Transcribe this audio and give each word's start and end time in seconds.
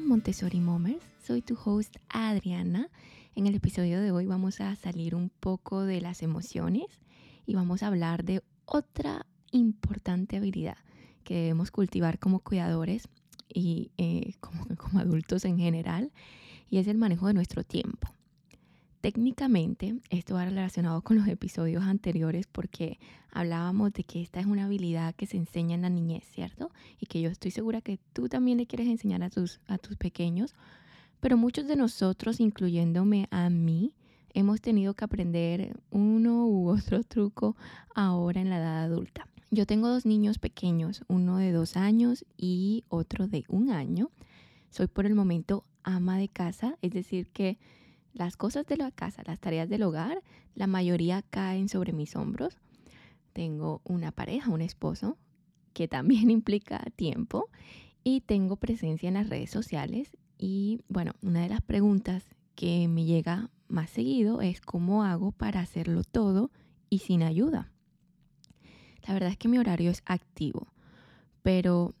Montessori 0.00 0.60
Momers. 0.60 1.02
Soy 1.24 1.42
tu 1.42 1.56
host 1.62 1.96
Adriana. 2.08 2.90
En 3.34 3.46
el 3.46 3.54
episodio 3.54 4.00
de 4.00 4.10
hoy 4.10 4.26
vamos 4.26 4.60
a 4.60 4.76
salir 4.76 5.14
un 5.14 5.30
poco 5.30 5.82
de 5.82 6.00
las 6.00 6.22
emociones 6.22 6.84
y 7.46 7.54
vamos 7.54 7.82
a 7.82 7.86
hablar 7.86 8.24
de 8.24 8.42
otra 8.66 9.26
importante 9.52 10.36
habilidad 10.36 10.76
que 11.24 11.36
debemos 11.36 11.70
cultivar 11.70 12.18
como 12.18 12.40
cuidadores 12.40 13.08
y 13.48 13.90
eh, 13.96 14.34
como, 14.40 14.66
como 14.76 14.98
adultos 15.00 15.44
en 15.44 15.58
general 15.58 16.12
y 16.68 16.78
es 16.78 16.88
el 16.88 16.98
manejo 16.98 17.28
de 17.28 17.34
nuestro 17.34 17.64
tiempo. 17.64 18.08
Técnicamente, 19.06 19.94
esto 20.10 20.34
va 20.34 20.46
relacionado 20.46 21.00
con 21.00 21.16
los 21.16 21.28
episodios 21.28 21.84
anteriores 21.84 22.48
porque 22.48 22.98
hablábamos 23.30 23.92
de 23.92 24.02
que 24.02 24.20
esta 24.20 24.40
es 24.40 24.46
una 24.46 24.64
habilidad 24.64 25.14
que 25.14 25.26
se 25.26 25.36
enseña 25.36 25.76
en 25.76 25.82
la 25.82 25.90
niñez, 25.90 26.24
¿cierto? 26.24 26.72
Y 26.98 27.06
que 27.06 27.20
yo 27.20 27.30
estoy 27.30 27.52
segura 27.52 27.80
que 27.80 28.00
tú 28.12 28.28
también 28.28 28.58
le 28.58 28.66
quieres 28.66 28.88
enseñar 28.88 29.22
a 29.22 29.30
tus, 29.30 29.60
a 29.68 29.78
tus 29.78 29.96
pequeños, 29.96 30.56
pero 31.20 31.36
muchos 31.36 31.68
de 31.68 31.76
nosotros, 31.76 32.40
incluyéndome 32.40 33.28
a 33.30 33.48
mí, 33.48 33.92
hemos 34.34 34.60
tenido 34.60 34.94
que 34.94 35.04
aprender 35.04 35.78
uno 35.92 36.48
u 36.48 36.68
otro 36.68 37.04
truco 37.04 37.54
ahora 37.94 38.40
en 38.40 38.50
la 38.50 38.58
edad 38.58 38.82
adulta. 38.82 39.28
Yo 39.52 39.66
tengo 39.66 39.86
dos 39.86 40.04
niños 40.04 40.40
pequeños, 40.40 41.04
uno 41.06 41.36
de 41.36 41.52
dos 41.52 41.76
años 41.76 42.24
y 42.36 42.82
otro 42.88 43.28
de 43.28 43.44
un 43.46 43.70
año. 43.70 44.10
Soy 44.70 44.88
por 44.88 45.06
el 45.06 45.14
momento 45.14 45.64
ama 45.84 46.18
de 46.18 46.26
casa, 46.26 46.76
es 46.82 46.90
decir, 46.90 47.28
que 47.28 47.56
las 48.16 48.36
cosas 48.36 48.66
de 48.66 48.76
la 48.76 48.90
casa, 48.90 49.22
las 49.26 49.38
tareas 49.38 49.68
del 49.68 49.82
hogar, 49.82 50.22
la 50.54 50.66
mayoría 50.66 51.22
caen 51.22 51.68
sobre 51.68 51.92
mis 51.92 52.16
hombros. 52.16 52.58
Tengo 53.32 53.82
una 53.84 54.10
pareja, 54.10 54.50
un 54.50 54.62
esposo, 54.62 55.18
que 55.74 55.86
también 55.86 56.30
implica 56.30 56.82
tiempo 56.96 57.48
y 58.02 58.22
tengo 58.22 58.56
presencia 58.56 59.08
en 59.08 59.14
las 59.14 59.28
redes 59.28 59.50
sociales. 59.50 60.16
Y 60.38 60.80
bueno, 60.88 61.12
una 61.22 61.42
de 61.42 61.50
las 61.50 61.60
preguntas 61.60 62.24
que 62.54 62.88
me 62.88 63.04
llega 63.04 63.50
más 63.68 63.90
seguido 63.90 64.40
es 64.40 64.60
cómo 64.60 65.04
hago 65.04 65.32
para 65.32 65.60
hacerlo 65.60 66.02
todo 66.02 66.50
y 66.88 67.00
sin 67.00 67.22
ayuda. 67.22 67.70
La 69.06 69.12
verdad 69.12 69.30
es 69.30 69.36
que 69.36 69.48
mi 69.48 69.58
horario 69.58 69.90
es 69.90 70.02
activo, 70.06 70.68
pero 71.42 71.94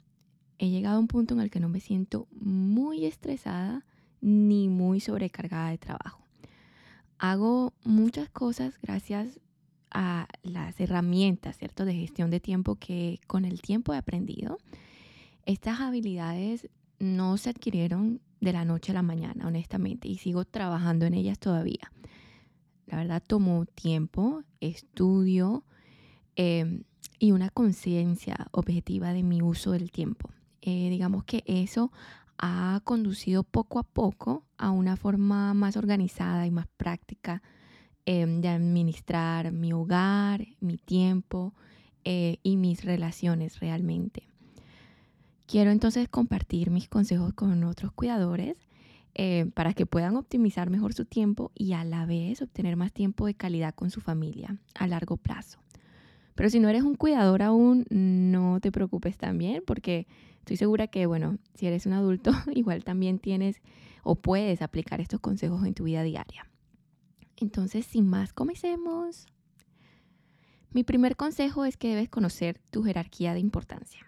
he 0.58 0.70
llegado 0.70 0.96
a 0.96 1.00
un 1.00 1.08
punto 1.08 1.34
en 1.34 1.40
el 1.40 1.50
que 1.50 1.60
no 1.60 1.68
me 1.68 1.80
siento 1.80 2.26
muy 2.30 3.04
estresada 3.04 3.84
ni 4.20 4.68
muy 4.68 5.00
sobrecargada 5.00 5.70
de 5.70 5.78
trabajo. 5.78 6.22
Hago 7.18 7.72
muchas 7.84 8.28
cosas 8.28 8.78
gracias 8.82 9.40
a 9.90 10.28
las 10.42 10.78
herramientas, 10.80 11.56
¿cierto?, 11.56 11.84
de 11.84 11.94
gestión 11.94 12.30
de 12.30 12.40
tiempo 12.40 12.76
que 12.76 13.20
con 13.26 13.44
el 13.44 13.62
tiempo 13.62 13.94
he 13.94 13.96
aprendido. 13.96 14.58
Estas 15.46 15.80
habilidades 15.80 16.68
no 16.98 17.36
se 17.36 17.50
adquirieron 17.50 18.20
de 18.40 18.52
la 18.52 18.64
noche 18.64 18.92
a 18.92 18.94
la 18.94 19.02
mañana, 19.02 19.46
honestamente, 19.46 20.08
y 20.08 20.18
sigo 20.18 20.44
trabajando 20.44 21.06
en 21.06 21.14
ellas 21.14 21.38
todavía. 21.38 21.92
La 22.86 22.98
verdad, 22.98 23.22
tomó 23.26 23.64
tiempo, 23.64 24.42
estudio 24.60 25.64
em, 26.36 26.84
y 27.18 27.32
una 27.32 27.50
conciencia 27.50 28.48
objetiva 28.52 29.12
de 29.12 29.22
mi 29.22 29.42
uso 29.42 29.72
del 29.72 29.90
tiempo. 29.90 30.30
Eh, 30.60 30.90
digamos 30.90 31.24
que 31.24 31.42
eso 31.46 31.90
ha 32.38 32.80
conducido 32.84 33.42
poco 33.42 33.78
a 33.78 33.82
poco 33.82 34.44
a 34.58 34.70
una 34.70 34.96
forma 34.96 35.54
más 35.54 35.76
organizada 35.76 36.46
y 36.46 36.50
más 36.50 36.66
práctica 36.76 37.42
em, 38.04 38.40
de 38.40 38.48
administrar 38.48 39.52
mi 39.52 39.72
hogar, 39.72 40.46
mi 40.60 40.76
tiempo 40.76 41.54
eh, 42.04 42.38
y 42.42 42.56
mis 42.56 42.84
relaciones 42.84 43.60
realmente. 43.60 44.28
Quiero 45.46 45.70
entonces 45.70 46.08
compartir 46.08 46.70
mis 46.70 46.88
consejos 46.88 47.32
con 47.34 47.62
otros 47.64 47.92
cuidadores 47.92 48.56
eh, 49.14 49.50
para 49.54 49.72
que 49.72 49.86
puedan 49.86 50.16
optimizar 50.16 50.68
mejor 50.68 50.92
su 50.92 51.04
tiempo 51.04 51.50
y 51.54 51.72
a 51.72 51.84
la 51.84 52.04
vez 52.04 52.42
obtener 52.42 52.76
más 52.76 52.92
tiempo 52.92 53.26
de 53.26 53.34
calidad 53.34 53.74
con 53.74 53.90
su 53.90 54.00
familia 54.00 54.58
a 54.74 54.86
largo 54.86 55.16
plazo. 55.16 55.58
Pero 56.36 56.48
si 56.48 56.60
no 56.60 56.68
eres 56.68 56.82
un 56.82 56.94
cuidador 56.94 57.42
aún, 57.42 57.84
no 57.90 58.60
te 58.60 58.70
preocupes 58.70 59.16
también 59.16 59.64
porque 59.66 60.06
Estoy 60.46 60.58
segura 60.58 60.86
que, 60.86 61.06
bueno, 61.06 61.38
si 61.54 61.66
eres 61.66 61.86
un 61.86 61.92
adulto, 61.92 62.30
igual 62.54 62.84
también 62.84 63.18
tienes 63.18 63.60
o 64.04 64.14
puedes 64.14 64.62
aplicar 64.62 65.00
estos 65.00 65.18
consejos 65.18 65.66
en 65.66 65.74
tu 65.74 65.82
vida 65.82 66.04
diaria. 66.04 66.48
Entonces, 67.36 67.84
sin 67.84 68.06
más, 68.06 68.32
comencemos. 68.32 69.26
Mi 70.70 70.84
primer 70.84 71.16
consejo 71.16 71.64
es 71.64 71.76
que 71.76 71.88
debes 71.88 72.08
conocer 72.08 72.60
tu 72.70 72.84
jerarquía 72.84 73.34
de 73.34 73.40
importancia. 73.40 74.06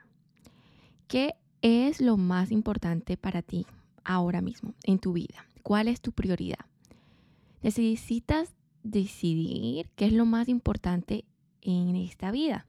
¿Qué 1.08 1.34
es 1.60 2.00
lo 2.00 2.16
más 2.16 2.52
importante 2.52 3.16
para 3.16 3.42
ti 3.42 3.66
ahora 4.04 4.40
mismo 4.40 4.74
en 4.84 5.00
tu 5.00 5.14
vida? 5.14 5.44
¿Cuál 5.64 5.88
es 5.88 6.00
tu 6.00 6.12
prioridad? 6.12 6.66
Necesitas 7.62 8.54
decidir 8.84 9.90
qué 9.96 10.06
es 10.06 10.12
lo 10.12 10.24
más 10.24 10.48
importante 10.48 11.24
en 11.62 11.96
esta 11.96 12.30
vida. 12.30 12.66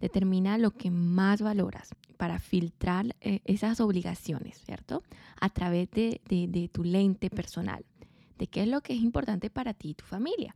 Determina 0.00 0.58
lo 0.58 0.70
que 0.70 0.90
más 0.90 1.42
valoras 1.42 1.94
para 2.16 2.38
filtrar 2.38 3.16
eh, 3.20 3.40
esas 3.44 3.80
obligaciones, 3.80 4.58
¿cierto? 4.64 5.02
A 5.40 5.48
través 5.48 5.90
de, 5.90 6.20
de 6.28 6.68
tu 6.68 6.84
lente 6.84 7.30
personal, 7.30 7.84
de 8.38 8.46
qué 8.46 8.62
es 8.62 8.68
lo 8.68 8.80
que 8.80 8.94
es 8.94 9.00
importante 9.00 9.50
para 9.50 9.74
ti 9.74 9.90
y 9.90 9.94
tu 9.94 10.04
familia. 10.04 10.54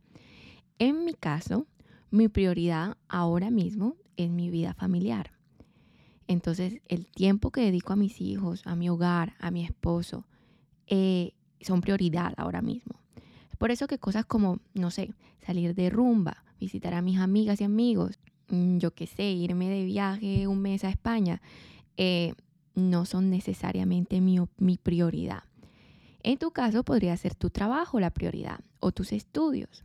En 0.79 1.05
mi 1.05 1.13
caso, 1.13 1.67
mi 2.11 2.27
prioridad 2.27 2.97
ahora 3.07 3.49
mismo 3.49 3.95
es 4.17 4.29
mi 4.29 4.49
vida 4.49 4.73
familiar. 4.73 5.31
Entonces, 6.27 6.81
el 6.87 7.07
tiempo 7.07 7.51
que 7.51 7.61
dedico 7.61 7.93
a 7.93 7.97
mis 7.97 8.21
hijos, 8.21 8.61
a 8.65 8.75
mi 8.75 8.89
hogar, 8.89 9.33
a 9.39 9.51
mi 9.51 9.63
esposo, 9.65 10.25
eh, 10.87 11.33
son 11.61 11.81
prioridad 11.81 12.33
ahora 12.37 12.61
mismo. 12.61 12.99
por 13.57 13.71
eso 13.71 13.87
que 13.87 13.97
cosas 13.97 14.25
como, 14.25 14.59
no 14.73 14.91
sé, 14.91 15.13
salir 15.39 15.73
de 15.73 15.89
rumba, 15.89 16.43
visitar 16.63 16.93
a 16.93 17.01
mis 17.01 17.19
amigas 17.19 17.61
y 17.61 17.65
amigos, 17.65 18.19
Mm, 18.53 18.77
yo 18.77 18.91
qué 18.91 19.07
sé, 19.07 19.31
irme 19.31 19.69
de 19.69 19.83
viaje 19.83 20.47
un 20.47 20.61
mes 20.61 20.83
a 20.83 20.89
España, 20.89 21.41
eh, 21.97 22.33
no 22.75 23.05
son 23.05 23.29
necesariamente 23.29 24.21
mi, 24.21 24.37
mi 24.57 24.77
prioridad. 24.77 25.43
En 26.21 26.37
tu 26.37 26.51
caso 26.51 26.83
podría 26.83 27.15
ser 27.17 27.35
tu 27.35 27.49
trabajo 27.49 27.99
la 27.99 28.11
prioridad 28.11 28.59
o 28.79 28.91
tus 28.91 29.11
estudios. 29.11 29.83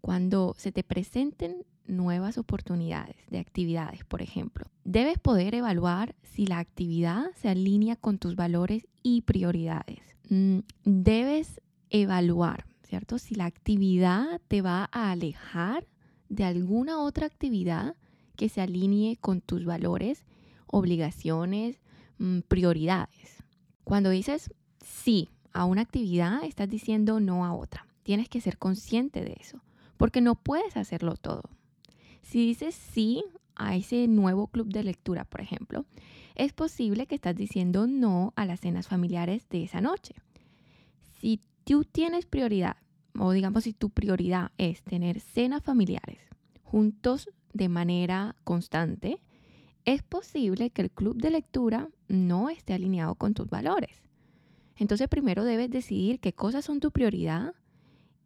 Cuando 0.00 0.54
se 0.56 0.72
te 0.72 0.84
presenten 0.84 1.64
nuevas 1.86 2.38
oportunidades 2.38 3.16
de 3.28 3.38
actividades, 3.38 4.04
por 4.04 4.22
ejemplo, 4.22 4.66
debes 4.84 5.18
poder 5.18 5.54
evaluar 5.54 6.14
si 6.22 6.46
la 6.46 6.58
actividad 6.58 7.26
se 7.34 7.48
alinea 7.48 7.96
con 7.96 8.18
tus 8.18 8.36
valores 8.36 8.86
y 9.02 9.22
prioridades. 9.22 10.00
Mm, 10.28 10.60
debes 10.84 11.60
evaluar, 11.90 12.66
¿cierto? 12.84 13.18
Si 13.18 13.34
la 13.34 13.46
actividad 13.46 14.40
te 14.48 14.62
va 14.62 14.88
a 14.92 15.10
alejar 15.10 15.86
de 16.28 16.44
alguna 16.44 17.00
otra 17.00 17.26
actividad 17.26 17.94
que 18.36 18.48
se 18.48 18.60
alinee 18.60 19.16
con 19.16 19.40
tus 19.40 19.64
valores, 19.64 20.24
obligaciones, 20.66 21.80
mm, 22.18 22.40
prioridades. 22.40 23.42
Cuando 23.84 24.10
dices 24.10 24.52
sí 24.84 25.30
a 25.52 25.64
una 25.64 25.82
actividad, 25.82 26.44
estás 26.44 26.68
diciendo 26.68 27.20
no 27.20 27.44
a 27.44 27.54
otra. 27.54 27.86
Tienes 28.02 28.28
que 28.28 28.40
ser 28.40 28.58
consciente 28.58 29.24
de 29.24 29.36
eso, 29.40 29.62
porque 29.96 30.20
no 30.20 30.34
puedes 30.34 30.76
hacerlo 30.76 31.16
todo. 31.16 31.42
Si 32.22 32.46
dices 32.46 32.74
sí 32.74 33.24
a 33.54 33.74
ese 33.76 34.06
nuevo 34.06 34.48
club 34.48 34.68
de 34.68 34.84
lectura, 34.84 35.24
por 35.24 35.40
ejemplo, 35.40 35.86
es 36.34 36.52
posible 36.52 37.06
que 37.06 37.14
estás 37.14 37.34
diciendo 37.34 37.86
no 37.86 38.32
a 38.36 38.44
las 38.44 38.60
cenas 38.60 38.86
familiares 38.86 39.48
de 39.48 39.64
esa 39.64 39.80
noche. 39.80 40.14
Si 41.20 41.40
tú 41.64 41.84
tienes 41.84 42.26
prioridad 42.26 42.76
o 43.18 43.32
digamos 43.32 43.64
si 43.64 43.72
tu 43.72 43.90
prioridad 43.90 44.52
es 44.58 44.82
tener 44.82 45.20
cenas 45.20 45.62
familiares 45.62 46.18
juntos 46.62 47.30
de 47.52 47.68
manera 47.68 48.36
constante, 48.44 49.22
es 49.84 50.02
posible 50.02 50.70
que 50.70 50.82
el 50.82 50.90
club 50.90 51.16
de 51.20 51.30
lectura 51.30 51.88
no 52.08 52.50
esté 52.50 52.74
alineado 52.74 53.14
con 53.14 53.34
tus 53.34 53.48
valores. 53.48 54.02
Entonces 54.76 55.08
primero 55.08 55.44
debes 55.44 55.70
decidir 55.70 56.20
qué 56.20 56.32
cosas 56.32 56.64
son 56.64 56.80
tu 56.80 56.90
prioridad 56.90 57.54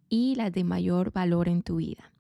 y 0.09 0.35
las 0.35 0.53
de 0.53 0.65
mayor 0.65 1.13
valor 1.13 1.49
en 1.49 1.63
tu 1.63 1.77
vida. 1.77 2.13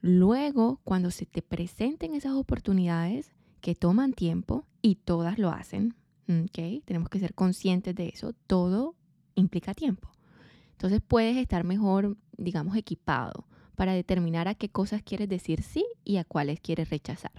Luego, 0.00 0.80
cuando 0.84 1.10
se 1.10 1.26
te 1.26 1.42
presenten 1.42 2.14
esas 2.14 2.32
oportunidades 2.32 3.34
que 3.60 3.74
toman 3.74 4.12
tiempo, 4.12 4.66
y 4.84 4.96
todas 4.96 5.38
lo 5.38 5.48
hacen, 5.48 5.94
¿okay? 6.28 6.82
tenemos 6.84 7.08
que 7.08 7.18
ser 7.18 7.32
conscientes 7.32 7.94
de 7.94 8.08
eso, 8.08 8.34
todo 8.46 8.94
implica 9.34 9.72
tiempo. 9.72 10.13
Entonces 10.84 11.02
puedes 11.08 11.38
estar 11.38 11.64
mejor, 11.64 12.18
digamos, 12.36 12.76
equipado 12.76 13.46
para 13.74 13.94
determinar 13.94 14.48
a 14.48 14.54
qué 14.54 14.68
cosas 14.68 15.02
quieres 15.02 15.30
decir 15.30 15.62
sí 15.62 15.86
y 16.04 16.18
a 16.18 16.24
cuáles 16.24 16.60
quieres 16.60 16.90
rechazar. 16.90 17.32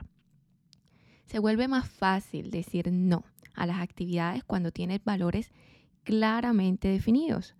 Se 1.28 1.38
vuelve 1.38 1.68
más 1.68 1.88
fácil 1.88 2.50
decir 2.50 2.92
no 2.92 3.24
a 3.54 3.68
las 3.68 3.82
actividades 3.82 4.44
cuando 4.44 4.72
tienes 4.72 5.04
valores 5.04 5.52
claramente 6.04 6.88
definidos. 6.88 7.54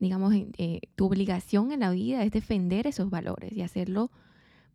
Digamos, 0.00 0.34
eh, 0.34 0.80
tu 0.96 1.06
obligación 1.06 1.70
en 1.70 1.78
la 1.78 1.92
vida 1.92 2.24
es 2.24 2.32
defender 2.32 2.88
esos 2.88 3.08
valores 3.08 3.52
y 3.52 3.62
hacerlo 3.62 4.10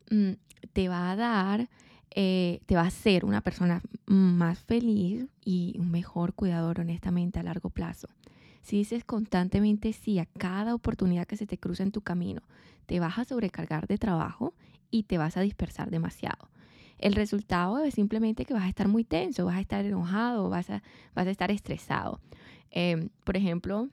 mm, 0.09 0.35
te 0.71 0.87
va 0.87 1.11
a 1.11 1.17
dar 1.17 1.69
eh, 2.11 2.61
te 2.65 2.75
va 2.75 2.83
a 2.83 2.87
hacer 2.87 3.25
una 3.25 3.41
persona 3.41 3.81
más 4.05 4.57
feliz 4.59 5.27
y 5.43 5.75
un 5.77 5.91
mejor 5.91 6.33
cuidador, 6.33 6.79
honestamente, 6.79 7.39
a 7.39 7.43
largo 7.43 7.69
plazo. 7.69 8.07
Si 8.61 8.77
dices 8.77 9.03
constantemente 9.03 9.93
sí 9.93 10.19
a 10.19 10.25
cada 10.25 10.75
oportunidad 10.75 11.27
que 11.27 11.37
se 11.37 11.47
te 11.47 11.57
cruza 11.57 11.83
en 11.83 11.91
tu 11.91 12.01
camino, 12.01 12.41
te 12.85 12.99
vas 12.99 13.17
a 13.17 13.25
sobrecargar 13.25 13.87
de 13.87 13.97
trabajo 13.97 14.53
y 14.91 15.03
te 15.03 15.17
vas 15.17 15.37
a 15.37 15.41
dispersar 15.41 15.89
demasiado. 15.91 16.49
El 16.97 17.13
resultado 17.13 17.83
es 17.83 17.93
simplemente 17.93 18.45
que 18.45 18.53
vas 18.53 18.63
a 18.63 18.69
estar 18.69 18.87
muy 18.87 19.03
tenso, 19.03 19.45
vas 19.45 19.57
a 19.57 19.61
estar 19.61 19.85
enojado, 19.85 20.49
vas 20.49 20.69
a, 20.69 20.83
vas 21.15 21.27
a 21.27 21.31
estar 21.31 21.49
estresado. 21.49 22.19
Em, 22.71 23.09
por 23.23 23.37
ejemplo, 23.37 23.89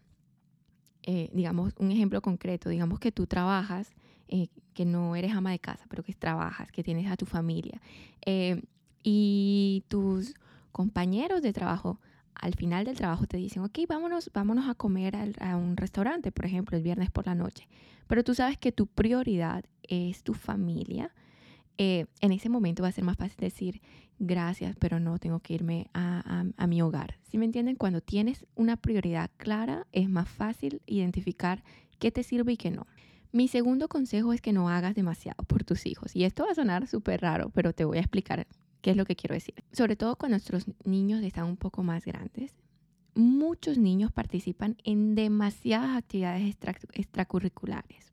eh, 1.05 1.31
digamos, 1.33 1.73
un 1.79 1.93
ejemplo 1.93 2.21
concreto, 2.21 2.69
digamos 2.69 2.99
que 2.99 3.13
tú 3.13 3.27
trabajas, 3.27 3.95
eh, 4.29 4.49
que 4.75 4.85
no 4.85 5.15
eres 5.15 5.33
ama 5.33 5.53
de 5.53 5.61
casa, 5.61 5.87
pero 5.89 6.03
que 6.03 6.13
trabajas, 6.15 6.73
que 6.73 6.83
tienes 6.83 7.11
a 7.11 7.17
tu 7.17 7.27
familia, 7.27 7.81
eh, 8.25 8.61
y 9.05 9.85
tus 9.87 10.35
compañeros 10.73 11.43
de 11.43 11.53
trabajo 11.53 12.01
al 12.41 12.55
final 12.55 12.85
del 12.85 12.97
trabajo 12.97 13.27
te 13.27 13.37
dicen, 13.37 13.63
ok, 13.63 13.81
vámonos, 13.89 14.31
vámonos 14.33 14.69
a 14.69 14.75
comer 14.75 15.17
a, 15.41 15.57
un 15.57 15.77
restaurante, 15.77 16.33
por 16.33 16.47
ejemplo, 16.47 16.77
el 16.77 16.83
viernes 16.83 17.11
por 17.11 17.27
la 17.27 17.35
noche, 17.35 17.69
pero 18.07 18.25
tú 18.25 18.35
sabes 18.35 18.59
que 18.59 18.73
tu 18.73 18.87
prioridad 18.87 19.65
es 19.83 20.23
tu 20.23 20.35
familia, 20.35 21.13
en 21.79 22.33
ese 22.33 22.49
momento 22.49 22.83
va 22.83 22.89
a 22.89 22.93
ser 22.93 23.05
más 23.05 23.17
fácil 23.17 23.37
decir, 23.39 23.83
gracias, 24.19 24.75
pero 24.79 24.99
no 24.99 25.19
tengo 25.19 25.41
que 25.41 25.55
irme 25.55 25.89
a, 25.93 26.45
a, 26.57 26.67
mi 26.67 26.81
hogar. 26.81 27.19
¿Sí 27.25 27.39
me 27.39 27.45
entienden? 27.45 27.77
Cuando 27.77 28.01
tienes 28.01 28.47
una 28.55 28.77
prioridad 28.77 29.31
clara, 29.37 29.87
es 29.93 30.09
más 30.09 30.29
fácil 30.29 30.81
identificar 30.87 31.63
qué 31.99 32.11
te 32.11 32.23
sirve 32.23 32.55
y 32.55 32.57
qué 32.57 32.71
no. 32.71 32.87
Mi 33.33 33.49
segundo 33.49 33.89
consejo 33.89 34.33
es 34.33 34.41
que 34.41 34.53
no 34.53 34.71
hagas 34.71 34.95
demasiado 34.95 35.43
por 35.45 35.65
tus 35.65 35.85
hijos. 35.87 36.17
Y 36.17 36.25
esto 36.25 36.45
va 36.45 36.53
a 36.53 36.55
sonar 36.55 36.87
súper 36.87 37.21
raro, 37.21 37.51
pero 37.51 37.75
te 37.75 37.85
voy 37.85 37.99
a 37.99 38.01
explicar 38.01 38.47
qué 38.87 38.93
es 38.93 38.97
lo 38.97 39.05
que 39.05 39.17
quiero 39.17 39.35
decir. 39.35 39.57
Sobre 39.73 39.97
todo 39.97 40.15
cuando 40.15 40.35
nuestros 40.35 40.67
niños 40.85 41.21
están 41.25 41.47
un 41.47 41.57
poco 41.57 41.83
más 41.83 42.05
grandes. 42.05 42.55
Muchos 43.17 43.79
niños 43.79 44.13
participan 44.13 44.77
en 44.85 45.17
demasiadas 45.17 45.97
actividades 45.97 46.57
extracurriculares. 46.93 48.13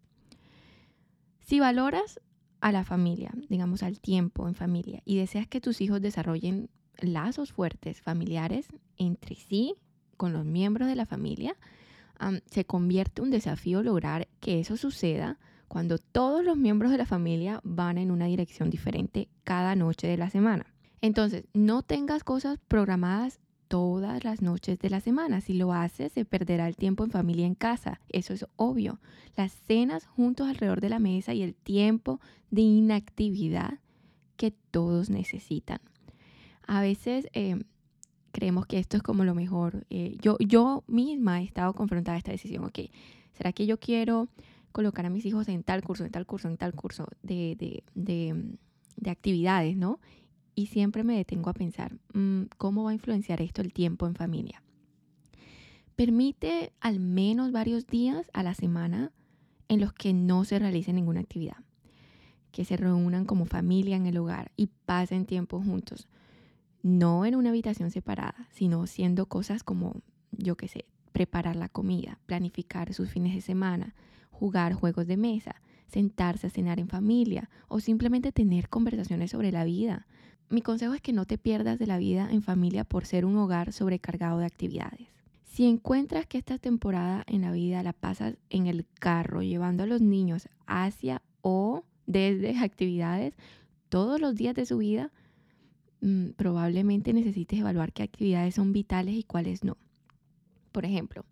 Si 1.41 1.59
valoras 1.59 2.19
a 2.59 2.71
la 2.71 2.83
familia, 2.83 3.31
digamos 3.49 3.83
al 3.83 3.99
tiempo 3.99 4.47
en 4.47 4.55
familia, 4.55 5.03
y 5.05 5.17
deseas 5.17 5.45
que 5.45 5.61
tus 5.61 5.79
hijos 5.79 6.01
desarrollen 6.01 6.71
lazos 6.97 7.53
fuertes 7.53 8.01
familiares 8.01 8.65
entre 8.97 9.35
sí, 9.35 9.75
con 10.17 10.33
los 10.33 10.43
miembros 10.43 10.87
de 10.87 10.95
la 10.95 11.05
familia, 11.05 11.55
se 12.47 12.65
convierte 12.65 13.21
un 13.21 13.29
desafío 13.29 13.83
lograr 13.83 14.27
que 14.39 14.59
eso 14.59 14.75
suceda 14.75 15.37
cuando 15.73 15.97
todos 15.97 16.45
los 16.45 16.55
miembros 16.55 16.91
de 16.91 16.99
la 16.99 17.07
familia 17.07 17.59
van 17.63 17.97
en 17.97 18.11
una 18.11 18.27
dirección 18.27 18.69
diferente 18.69 19.27
cada 19.43 19.75
noche 19.75 20.05
de 20.05 20.17
la 20.17 20.29
semana. 20.29 20.67
Entonces, 21.01 21.45
no 21.55 21.81
tengas 21.81 22.23
cosas 22.23 22.59
programadas 22.67 23.39
todas 23.69 24.23
las 24.23 24.43
noches 24.43 24.77
de 24.77 24.91
la 24.91 24.99
semana. 24.99 25.41
Si 25.41 25.53
lo 25.53 25.73
haces, 25.73 26.11
se 26.11 26.25
perderá 26.25 26.67
el 26.67 26.75
tiempo 26.75 27.03
en 27.03 27.09
familia 27.09 27.47
en 27.47 27.55
casa. 27.55 28.01
Eso 28.09 28.35
es 28.35 28.45
obvio. 28.55 28.99
Las 29.35 29.51
cenas 29.51 30.05
juntos 30.05 30.47
alrededor 30.47 30.79
de 30.79 30.89
la 30.89 30.99
mesa 30.99 31.33
y 31.33 31.41
el 31.41 31.55
tiempo 31.55 32.21
de 32.51 32.61
inactividad 32.61 33.79
que 34.37 34.51
todos 34.51 35.09
necesitan. 35.09 35.79
A 36.67 36.81
veces 36.81 37.29
eh, 37.33 37.59
creemos 38.31 38.67
que 38.67 38.77
esto 38.77 38.95
es 38.95 39.01
como 39.01 39.23
lo 39.23 39.33
mejor. 39.33 39.87
Eh, 39.89 40.17
yo, 40.21 40.37
yo 40.37 40.83
misma 40.85 41.41
he 41.41 41.45
estado 41.45 41.73
confrontada 41.73 42.13
a 42.13 42.19
esta 42.19 42.31
decisión. 42.31 42.63
Ok, 42.63 42.77
¿será 43.35 43.53
que 43.53 43.65
yo 43.65 43.79
quiero 43.79 44.27
colocar 44.73 45.05
a 45.05 45.09
mis 45.09 45.25
hijos 45.25 45.47
en 45.47 45.63
tal 45.63 45.81
curso, 45.83 46.03
en 46.03 46.11
tal 46.11 46.25
curso, 46.25 46.49
en 46.49 46.57
tal 46.57 46.73
curso 46.73 47.07
de, 47.21 47.55
de, 47.57 47.83
de, 47.95 48.57
de 48.97 49.09
actividades, 49.09 49.77
¿no? 49.77 50.01
y 50.55 50.67
siempre 50.67 51.03
me 51.03 51.15
detengo 51.15 51.49
a 51.49 51.53
pensar, 51.53 51.97
mm, 52.13 52.43
¿cómo 52.57 52.83
va 52.83 52.91
a 52.91 52.93
influenciar 52.93 53.41
esto 53.41 53.61
el 53.61 53.73
tiempo 53.73 54.07
en 54.07 54.15
familia? 54.15 54.61
Permite 55.95 56.73
al 56.79 56.99
menos 56.99 57.51
varios 57.51 57.87
días 57.87 58.29
a 58.33 58.43
la 58.43 58.53
semana 58.53 59.11
en 59.67 59.79
los 59.79 59.93
que 59.93 60.13
no 60.13 60.43
se 60.45 60.59
realice 60.59 60.93
ninguna 60.93 61.21
actividad, 61.21 61.57
que 62.51 62.65
se 62.65 62.77
reúnan 62.77 63.25
como 63.25 63.45
familia 63.45 63.95
en 63.95 64.05
el 64.05 64.17
hogar 64.17 64.51
y 64.55 64.67
pasen 64.85 65.25
tiempo 65.25 65.61
juntos, 65.61 66.07
no 66.81 67.25
en 67.25 67.35
una 67.35 67.49
habitación 67.49 67.91
separada, 67.91 68.47
sino 68.51 68.83
haciendo 68.83 69.27
cosas 69.27 69.63
como, 69.63 70.01
yo 70.31 70.55
qué 70.57 70.67
sé, 70.67 70.85
preparar 71.11 71.55
la 71.55 71.69
comida, 71.69 72.19
planificar 72.25 72.93
sus 72.93 73.09
fines 73.09 73.33
de 73.33 73.41
semana, 73.41 73.95
jugar 74.43 74.73
juegos 74.73 75.07
de 75.07 75.15
mesa, 75.15 75.61
sentarse 75.87 76.47
a 76.47 76.49
cenar 76.49 76.77
en 76.77 76.89
familia 76.89 77.49
o 77.69 77.79
simplemente 77.79 78.33
tener 78.33 78.67
conversaciones 78.67 79.31
sobre 79.31 79.53
la 79.53 79.63
vida, 79.63 80.05
mi 80.49 80.61
consejo 80.61 80.93
es 80.93 81.01
que 81.01 81.13
no 81.13 81.25
te 81.25 81.37
pierdas 81.37 81.79
de 81.79 81.87
la 81.87 81.97
vida 81.97 82.27
en 82.29 82.41
familia 82.41 82.83
por 82.83 83.05
ser 83.05 83.23
un 83.23 83.37
hogar 83.37 83.71
sobrecargado 83.71 84.39
de 84.39 84.45
actividades. 84.45 85.07
Si 85.45 85.65
encuentras 85.65 86.25
que 86.25 86.37
esta 86.37 86.57
temporada 86.57 87.23
en 87.25 87.39
la 87.43 87.53
vida 87.53 87.83
la 87.83 87.93
pasas 87.93 88.35
en 88.49 88.67
el 88.67 88.85
carro 88.99 89.43
llevando 89.43 89.83
a 89.83 89.87
los 89.87 90.01
niños 90.01 90.49
hacia 90.67 91.21
o 91.41 91.85
desde 92.05 92.57
actividades 92.59 93.33
todos 93.87 94.19
los 94.19 94.35
días 94.35 94.55
de 94.55 94.65
su 94.65 94.79
vida, 94.79 95.13
mm, 96.01 96.31
probablemente 96.31 97.13
necesites 97.13 97.61
evaluar 97.61 97.93
qué 97.93 98.03
actividades 98.03 98.55
son 98.55 98.73
vitales 98.73 99.15
y 99.15 99.23
cuáles 99.23 99.63
no. 99.63 99.77
Por 100.73 100.83
ejemplo, 100.83 101.23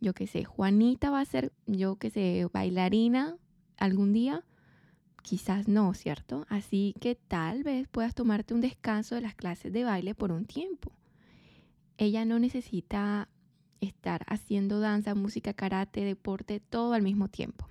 yo 0.00 0.14
que 0.14 0.26
sé, 0.26 0.44
Juanita 0.44 1.10
va 1.10 1.20
a 1.20 1.24
ser, 1.24 1.52
yo 1.66 1.96
que 1.96 2.10
sé, 2.10 2.46
bailarina 2.52 3.36
algún 3.76 4.12
día, 4.12 4.44
quizás 5.22 5.68
no, 5.68 5.94
¿cierto? 5.94 6.46
Así 6.48 6.94
que 7.00 7.14
tal 7.14 7.62
vez 7.62 7.88
puedas 7.88 8.14
tomarte 8.14 8.54
un 8.54 8.60
descanso 8.60 9.14
de 9.14 9.20
las 9.20 9.34
clases 9.34 9.72
de 9.72 9.84
baile 9.84 10.14
por 10.14 10.32
un 10.32 10.46
tiempo. 10.46 10.92
Ella 11.98 12.24
no 12.24 12.38
necesita 12.38 13.28
estar 13.80 14.24
haciendo 14.26 14.80
danza, 14.80 15.14
música, 15.14 15.54
karate, 15.54 16.04
deporte, 16.04 16.60
todo 16.60 16.94
al 16.94 17.02
mismo 17.02 17.28
tiempo. 17.28 17.68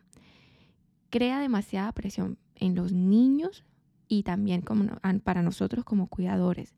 Crea 1.10 1.40
demasiada 1.40 1.92
presión 1.92 2.38
en 2.56 2.76
los 2.76 2.92
niños 2.92 3.64
y 4.08 4.24
también 4.24 4.62
como, 4.62 5.00
para 5.24 5.42
nosotros 5.42 5.86
como 5.86 6.08
cuidadores. 6.08 6.76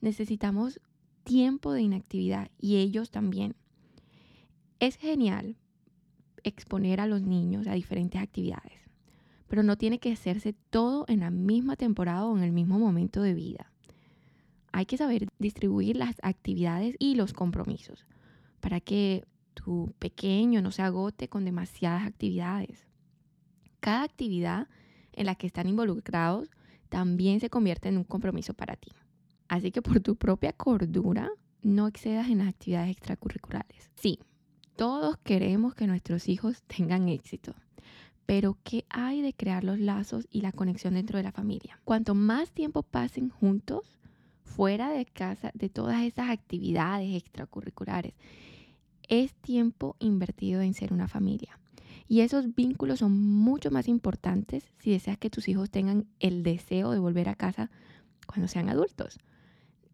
Necesitamos 0.00 0.80
tiempo 1.24 1.72
de 1.72 1.82
inactividad 1.82 2.50
y 2.58 2.76
ellos 2.76 3.10
también. 3.10 3.56
Es 4.80 4.96
genial 4.96 5.56
exponer 6.42 7.00
a 7.00 7.06
los 7.06 7.22
niños 7.22 7.66
a 7.66 7.74
diferentes 7.74 8.20
actividades 8.20 8.86
pero 9.48 9.62
no 9.62 9.76
tiene 9.76 9.98
que 9.98 10.12
hacerse 10.12 10.54
todo 10.70 11.04
en 11.08 11.20
la 11.20 11.30
misma 11.30 11.76
temporada 11.76 12.26
o 12.26 12.36
en 12.36 12.42
el 12.42 12.52
mismo 12.52 12.78
momento 12.78 13.22
de 13.22 13.34
vida. 13.34 13.72
Hay 14.72 14.86
que 14.86 14.96
saber 14.96 15.28
distribuir 15.38 15.96
las 15.96 16.16
actividades 16.22 16.96
y 16.98 17.14
los 17.14 17.32
compromisos 17.32 18.06
para 18.60 18.80
que 18.80 19.24
tu 19.54 19.94
pequeño 19.98 20.60
no 20.60 20.70
se 20.70 20.82
agote 20.82 21.28
con 21.28 21.44
demasiadas 21.44 22.06
actividades. 22.06 22.86
Cada 23.80 24.02
actividad 24.02 24.68
en 25.12 25.26
la 25.26 25.34
que 25.34 25.46
están 25.46 25.68
involucrados 25.68 26.50
también 26.88 27.40
se 27.40 27.48
convierte 27.48 27.88
en 27.88 27.96
un 27.96 28.04
compromiso 28.04 28.52
para 28.52 28.76
ti. 28.76 28.90
Así 29.48 29.70
que 29.70 29.80
por 29.80 30.00
tu 30.00 30.16
propia 30.16 30.52
cordura, 30.52 31.30
no 31.62 31.86
excedas 31.86 32.28
en 32.28 32.38
las 32.38 32.48
actividades 32.48 32.90
extracurriculares. 32.90 33.90
Sí, 33.94 34.18
todos 34.76 35.16
queremos 35.18 35.74
que 35.74 35.86
nuestros 35.86 36.28
hijos 36.28 36.62
tengan 36.66 37.08
éxito, 37.08 37.54
pero 38.26 38.58
¿qué 38.64 38.84
hay 38.88 39.22
de 39.22 39.32
crear 39.32 39.64
los 39.64 39.78
lazos 39.78 40.26
y 40.30 40.40
la 40.40 40.52
conexión 40.52 40.94
dentro 40.94 41.16
de 41.16 41.24
la 41.24 41.32
familia? 41.32 41.80
Cuanto 41.84 42.14
más 42.14 42.50
tiempo 42.52 42.82
pasen 42.82 43.30
juntos, 43.30 43.98
fuera 44.42 44.90
de 44.90 45.04
casa, 45.06 45.50
de 45.54 45.68
todas 45.68 46.02
esas 46.02 46.30
actividades 46.30 47.14
extracurriculares, 47.14 48.14
es 49.08 49.34
tiempo 49.34 49.96
invertido 49.98 50.60
en 50.60 50.74
ser 50.74 50.92
una 50.92 51.08
familia. 51.08 51.58
Y 52.08 52.20
esos 52.20 52.54
vínculos 52.54 53.00
son 53.00 53.18
mucho 53.18 53.70
más 53.70 53.88
importantes 53.88 54.72
si 54.78 54.92
deseas 54.92 55.18
que 55.18 55.30
tus 55.30 55.48
hijos 55.48 55.70
tengan 55.70 56.06
el 56.20 56.42
deseo 56.42 56.92
de 56.92 56.98
volver 56.98 57.28
a 57.28 57.34
casa 57.34 57.70
cuando 58.26 58.48
sean 58.48 58.68
adultos. 58.68 59.18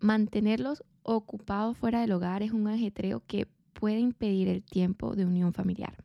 Mantenerlos 0.01 0.85
ocupados 1.03 1.77
fuera 1.77 2.01
del 2.01 2.13
hogar 2.13 2.43
es 2.43 2.53
un 2.53 2.69
ajetreo 2.69 3.23
que 3.27 3.47
puede 3.73 3.99
impedir 3.99 4.49
el 4.49 4.63
tiempo 4.63 5.15
de 5.15 5.27
unión 5.27 5.53
familiar. 5.53 6.05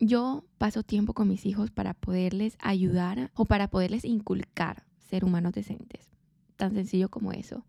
Yo 0.00 0.44
paso 0.58 0.82
tiempo 0.82 1.14
con 1.14 1.28
mis 1.28 1.46
hijos 1.46 1.70
para 1.70 1.94
poderles 1.94 2.56
ayudar 2.60 3.30
o 3.34 3.44
para 3.44 3.68
poderles 3.68 4.04
inculcar 4.04 4.84
ser 4.98 5.24
humanos 5.24 5.52
decentes. 5.52 6.10
Tan 6.56 6.74
sencillo 6.74 7.08
como 7.08 7.32
eso. 7.32 7.64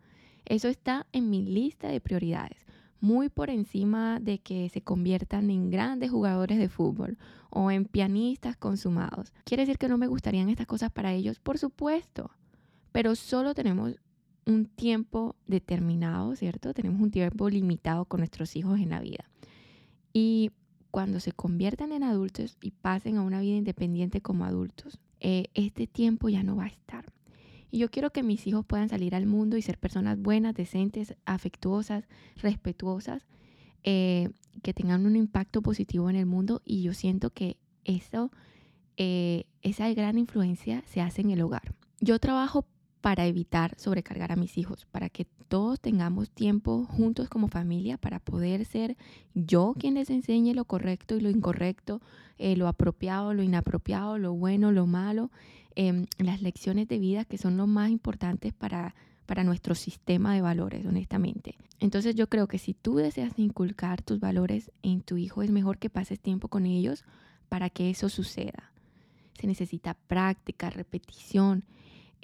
Eso 0.46 0.68
está 0.68 1.08
en 1.12 1.30
mi 1.30 1.44
lista 1.44 1.88
de 1.88 2.02
prioridades, 2.02 2.66
muy 3.00 3.30
por 3.30 3.50
encima 3.50 4.20
de 4.20 4.40
que 4.40 4.70
se 4.70 4.82
conviertan 4.82 5.50
en 5.50 5.70
grandes 5.70 6.12
jugadores 6.12 6.58
de 6.58 6.70
fútbol 6.70 7.18
o 7.50 7.72
en 7.72 7.86
pianistas 7.86 8.58
consumados. 8.58 9.34
¿Quiere 9.44 9.64
decir 9.64 9.78
que 9.78 9.88
no 9.88 9.98
me 9.98 10.08
gustarían 10.08 10.50
estas 10.50 10.68
cosas 10.68 10.92
para 10.92 11.14
ellos? 11.14 11.40
Por 11.40 11.58
supuesto, 11.58 12.32
pero 12.92 13.16
solo 13.16 13.54
tenemos 13.54 13.96
un 14.46 14.66
tiempo 14.66 15.36
determinado, 15.48 16.36
¿cierto? 16.36 16.74
Tenemos 16.74 17.02
un 17.02 17.12
tiempo 17.12 17.50
limitado 17.50 18.06
con 18.06 18.20
nuestros 18.20 18.56
hijos 18.56 18.80
en 18.80 18.90
la 18.90 19.00
vida. 19.00 19.26
Y 20.14 20.52
cuando 20.92 21.20
se 21.20 21.32
conviertan 21.32 21.92
en 21.92 22.04
adultos 22.04 22.58
y 22.62 22.72
pasen 22.72 23.18
a 23.18 23.22
una 23.22 23.42
vida 23.42 23.58
independiente 23.58 24.22
como 24.22 24.46
adultos, 24.46 25.00
eh, 25.20 25.48
este 25.54 25.88
tiempo 25.88 26.30
ya 26.30 26.44
no 26.44 26.56
va 26.56 26.66
a 26.66 26.68
estar. 26.68 27.12
Y 27.72 27.80
yo 27.80 27.90
quiero 27.90 28.12
que 28.12 28.24
mis 28.24 28.48
hijos 28.48 28.66
puedan 28.66 28.88
salir 28.88 29.16
al 29.16 29.26
mundo 29.26 29.58
y 29.58 29.62
ser 29.62 29.78
personas 29.78 30.18
buenas, 30.18 30.56
decentes, 30.56 31.16
afectuosas, 31.26 32.06
respetuosas, 32.38 33.28
eh, 33.84 34.30
que 34.64 34.74
tengan 34.74 35.06
un 35.06 35.16
impacto 35.16 35.62
positivo 35.62 36.10
en 36.10 36.16
el 36.16 36.26
mundo. 36.26 36.62
Y 36.64 36.84
yo 36.84 36.94
siento 36.94 37.32
que 37.32 37.58
eso, 37.84 38.32
eh, 38.96 39.46
esa 39.62 39.92
gran 39.94 40.18
influencia 40.18 40.84
se 40.86 41.02
hace 41.02 41.22
en 41.22 41.32
el 41.32 41.42
hogar. 41.42 41.76
Yo 42.00 42.20
trabajo 42.20 42.66
para 43.06 43.28
evitar 43.28 43.76
sobrecargar 43.78 44.32
a 44.32 44.36
mis 44.36 44.58
hijos, 44.58 44.88
para 44.88 45.10
que 45.10 45.28
todos 45.48 45.80
tengamos 45.80 46.32
tiempo 46.32 46.86
juntos 46.86 47.30
como 47.30 47.50
familia 47.50 47.98
para 47.98 48.18
poder 48.18 48.66
ser 48.66 48.98
yo 49.36 49.76
quien 49.78 49.94
les 49.94 50.10
enseñe 50.10 50.56
lo 50.56 50.66
correcto 50.66 51.16
y 51.16 51.22
lo 51.22 51.30
incorrecto, 51.30 52.02
eh, 52.40 52.56
lo 52.56 52.68
apropiado, 52.68 53.36
lo 53.36 53.44
inapropiado, 53.44 54.18
lo 54.18 54.34
bueno, 54.34 54.72
lo 54.72 54.88
malo, 54.88 55.30
em, 55.76 56.08
las 56.18 56.42
lecciones 56.42 56.88
de 56.88 56.98
vida 56.98 57.26
que 57.26 57.38
son 57.38 57.58
lo 57.58 57.68
más 57.68 57.92
importantes 57.92 58.54
para, 58.54 58.96
para 59.28 59.44
nuestro 59.44 59.76
sistema 59.76 60.34
de 60.34 60.42
valores, 60.42 60.84
honestamente. 60.88 61.60
Entonces 61.80 62.16
yo 62.16 62.28
creo 62.28 62.48
que 62.48 62.58
si 62.58 62.74
tú 62.74 62.96
deseas 62.96 63.38
inculcar 63.38 64.02
tus 64.02 64.20
valores 64.20 64.72
en 64.82 65.02
tu 65.02 65.18
hijo, 65.18 65.44
es 65.44 65.52
mejor 65.52 65.78
que 65.78 65.92
pases 65.92 66.20
tiempo 66.20 66.48
con 66.48 66.66
ellos 66.66 67.04
para 67.50 67.70
que 67.70 67.92
eso 67.92 68.10
suceda. 68.10 68.72
Se 69.40 69.46
necesita 69.46 69.94
práctica, 69.94 70.72
repetición 70.72 71.66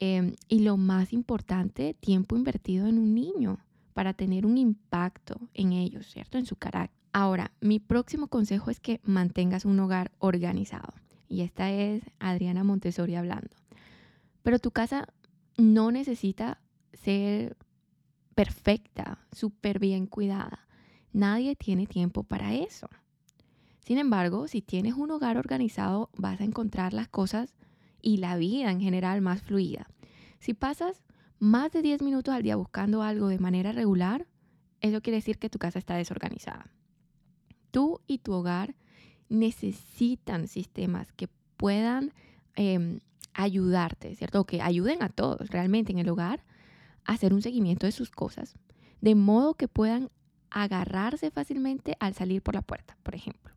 Em, 0.03 0.33
y 0.47 0.61
lo 0.61 0.77
más 0.77 1.13
importante, 1.13 1.93
tiempo 1.93 2.35
invertido 2.35 2.87
en 2.87 2.97
un 2.97 3.13
niño 3.13 3.59
para 3.93 4.15
tener 4.15 4.47
un 4.47 4.57
impacto 4.57 5.39
en 5.53 5.73
ellos, 5.73 6.07
¿cierto? 6.07 6.39
En 6.39 6.47
su 6.47 6.55
carácter. 6.55 6.99
Ahora, 7.13 7.51
mi 7.61 7.79
próximo 7.79 8.25
consejo 8.25 8.71
es 8.71 8.79
que 8.79 8.99
mantengas 9.03 9.63
un 9.63 9.79
hogar 9.79 10.11
organizado. 10.17 10.91
Y 11.29 11.41
esta 11.41 11.69
es 11.69 12.01
Adriana 12.17 12.63
Montessori 12.63 13.13
hablando. 13.13 13.51
Pero 14.41 14.57
tu 14.57 14.71
casa 14.71 15.07
no 15.55 15.91
necesita 15.91 16.59
ser 16.93 17.55
perfecta, 18.33 19.19
súper 19.31 19.77
bien 19.77 20.07
cuidada. 20.07 20.67
Nadie 21.13 21.55
tiene 21.55 21.85
tiempo 21.85 22.23
para 22.23 22.55
eso. 22.55 22.89
Sin 23.85 23.99
embargo, 23.99 24.47
si 24.47 24.63
tienes 24.63 24.95
un 24.95 25.11
hogar 25.11 25.37
organizado, 25.37 26.09
vas 26.17 26.41
a 26.41 26.45
encontrar 26.45 26.91
las 26.91 27.07
cosas 27.07 27.53
y 28.01 28.17
la 28.17 28.37
vida 28.37 28.71
en 28.71 28.81
general 28.81 29.21
más 29.21 29.41
fluida. 29.41 29.87
Si 30.39 30.53
pasas 30.53 31.03
más 31.39 31.71
de 31.71 31.81
10 31.81 32.01
minutos 32.01 32.33
al 32.33 32.43
día 32.43 32.55
buscando 32.55 33.03
algo 33.03 33.27
de 33.27 33.39
manera 33.39 33.71
regular, 33.71 34.27
eso 34.81 35.01
quiere 35.01 35.17
decir 35.17 35.37
que 35.37 35.49
tu 35.49 35.59
casa 35.59 35.79
está 35.79 35.95
desorganizada. 35.95 36.71
Tú 37.71 38.01
y 38.07 38.17
tu 38.19 38.33
hogar 38.33 38.75
necesitan 39.29 40.47
sistemas 40.47 41.11
que 41.13 41.29
puedan 41.57 42.13
em, 42.55 42.99
ayudarte, 43.33 44.15
¿cierto? 44.15 44.45
Que 44.45 44.61
ayuden 44.61 45.03
a 45.03 45.09
todos 45.09 45.49
realmente 45.49 45.91
en 45.91 45.99
el 45.99 46.09
hogar 46.09 46.43
a 47.05 47.13
hacer 47.13 47.33
un 47.33 47.41
seguimiento 47.41 47.85
de 47.85 47.91
sus 47.91 48.11
cosas, 48.11 48.55
de 48.99 49.15
modo 49.15 49.53
que 49.53 49.67
puedan 49.67 50.09
agarrarse 50.49 51.31
fácilmente 51.31 51.95
al 51.99 52.13
salir 52.13 52.41
por 52.41 52.55
la 52.55 52.61
puerta, 52.61 52.97
por 53.03 53.15
ejemplo. 53.15 53.53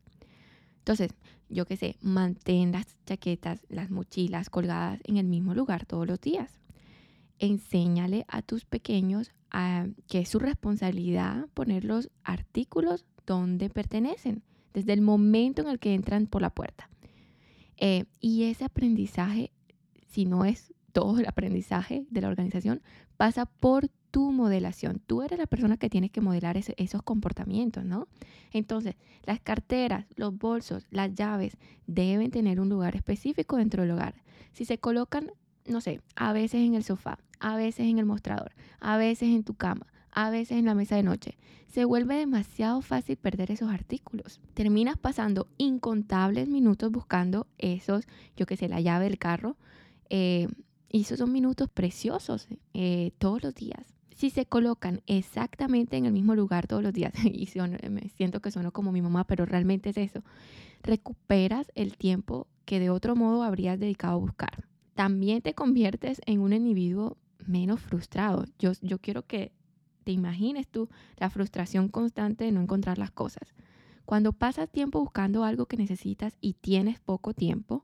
Entonces, 0.79 1.11
yo 1.49 1.65
qué 1.65 1.77
sé, 1.77 1.97
mantén 2.01 2.71
las 2.71 2.95
chaquetas, 3.05 3.65
las 3.69 3.89
mochilas 3.89 4.49
colgadas 4.49 4.99
en 5.03 5.17
el 5.17 5.25
mismo 5.25 5.53
lugar 5.53 5.85
todos 5.85 6.07
los 6.07 6.19
días. 6.19 6.59
Enséñale 7.39 8.25
a 8.27 8.41
tus 8.41 8.65
pequeños 8.65 9.31
que 10.07 10.19
es 10.19 10.29
su 10.29 10.39
responsabilidad 10.39 11.47
poner 11.53 11.85
los 11.85 12.09
artículos 12.23 13.05
donde 13.25 13.69
pertenecen, 13.69 14.43
desde 14.73 14.93
el 14.93 15.01
momento 15.01 15.61
en 15.61 15.69
el 15.69 15.79
que 15.79 15.93
entran 15.93 16.27
por 16.27 16.41
la 16.41 16.49
puerta. 16.49 16.89
Eh, 17.77 18.05
y 18.19 18.43
ese 18.43 18.65
aprendizaje, 18.65 19.51
si 20.07 20.25
no 20.25 20.45
es 20.45 20.73
todo 20.95 21.19
el 21.19 21.27
aprendizaje 21.27 22.05
de 22.09 22.21
la 22.21 22.29
organización, 22.29 22.81
pasa 23.17 23.45
por 23.45 23.89
tu 24.11 24.31
modelación. 24.31 25.01
Tú 25.05 25.23
eres 25.23 25.37
la 25.37 25.45
persona 25.45 25.75
que 25.75 25.89
tiene 25.89 26.09
que 26.09 26.21
modelar 26.21 26.55
esos 26.55 27.03
comportamientos, 27.03 27.83
¿no? 27.83 28.07
Entonces, 28.53 28.95
las 29.25 29.41
carteras, 29.41 30.05
los 30.15 30.37
bolsos, 30.37 30.87
las 30.91 31.13
llaves 31.13 31.57
deben 31.85 32.31
tener 32.31 32.61
un 32.61 32.69
lugar 32.69 32.95
específico 32.95 33.57
dentro 33.57 33.81
del 33.81 33.91
hogar. 33.91 34.23
Si 34.53 34.63
se 34.63 34.77
colocan, 34.77 35.33
no 35.67 35.81
sé, 35.81 35.99
a 36.15 36.31
veces 36.31 36.61
en 36.61 36.75
el 36.75 36.83
sofá, 36.85 37.19
a 37.41 37.57
veces 37.57 37.87
en 37.87 37.99
el 37.99 38.05
mostrador, 38.05 38.53
a 38.79 38.95
veces 38.95 39.27
en 39.27 39.43
tu 39.43 39.53
cama, 39.53 39.87
a 40.11 40.29
veces 40.29 40.57
en 40.57 40.63
la 40.63 40.75
mesa 40.75 40.95
de 40.95 41.03
noche, 41.03 41.37
se 41.67 41.83
vuelve 41.83 42.15
demasiado 42.15 42.81
fácil 42.81 43.17
perder 43.17 43.51
esos 43.51 43.69
artículos. 43.69 44.39
Terminas 44.53 44.97
pasando 44.97 45.49
incontables 45.57 46.47
minutos 46.47 46.89
buscando 46.89 47.47
esos, 47.57 48.07
yo 48.37 48.45
qué 48.45 48.55
sé, 48.55 48.69
la 48.69 48.79
llave 48.79 49.03
del 49.09 49.17
carro. 49.17 49.57
Eh, 50.09 50.47
y 50.89 51.01
esos 51.01 51.19
son 51.19 51.31
minutos 51.31 51.69
preciosos 51.69 52.47
eh, 52.73 53.11
todos 53.17 53.43
los 53.43 53.55
días 53.55 53.95
si 54.15 54.29
se 54.29 54.45
colocan 54.45 55.01
exactamente 55.07 55.97
en 55.97 56.05
el 56.05 56.13
mismo 56.13 56.35
lugar 56.35 56.67
todos 56.67 56.81
los 56.81 56.93
días, 56.93 57.13
y 57.23 57.47
me 57.89 58.09
siento 58.09 58.41
que 58.41 58.49
sueno 58.49 58.71
como 58.71 58.91
mi 58.91 59.01
mamá, 59.01 59.25
pero 59.25 59.45
realmente 59.45 59.89
es 59.89 59.97
eso, 59.97 60.23
recuperas 60.81 61.71
el 61.75 61.97
tiempo 61.97 62.47
que 62.63 62.79
de 62.79 62.89
otro 62.89 63.15
modo 63.15 63.43
habrías 63.43 63.79
dedicado 63.79 64.13
a 64.13 64.19
buscar. 64.19 64.67
También 64.95 65.41
te 65.41 65.53
conviertes 65.53 66.21
en 66.25 66.39
un 66.39 66.53
individuo 66.53 67.17
menos 67.45 67.81
frustrado. 67.81 68.45
Yo, 68.57 68.71
yo 68.81 68.97
quiero 68.99 69.23
que 69.23 69.51
te 70.05 70.13
imagines 70.13 70.67
tú 70.69 70.89
la 71.17 71.29
frustración 71.29 71.89
constante 71.89 72.45
de 72.45 72.51
no 72.51 72.61
encontrar 72.61 72.97
las 72.97 73.11
cosas. 73.11 73.53
Cuando 74.05 74.31
pasas 74.31 74.69
tiempo 74.69 75.01
buscando 75.01 75.43
algo 75.43 75.65
que 75.65 75.77
necesitas 75.77 76.37
y 76.39 76.53
tienes 76.53 76.99
poco 76.99 77.33
tiempo, 77.33 77.83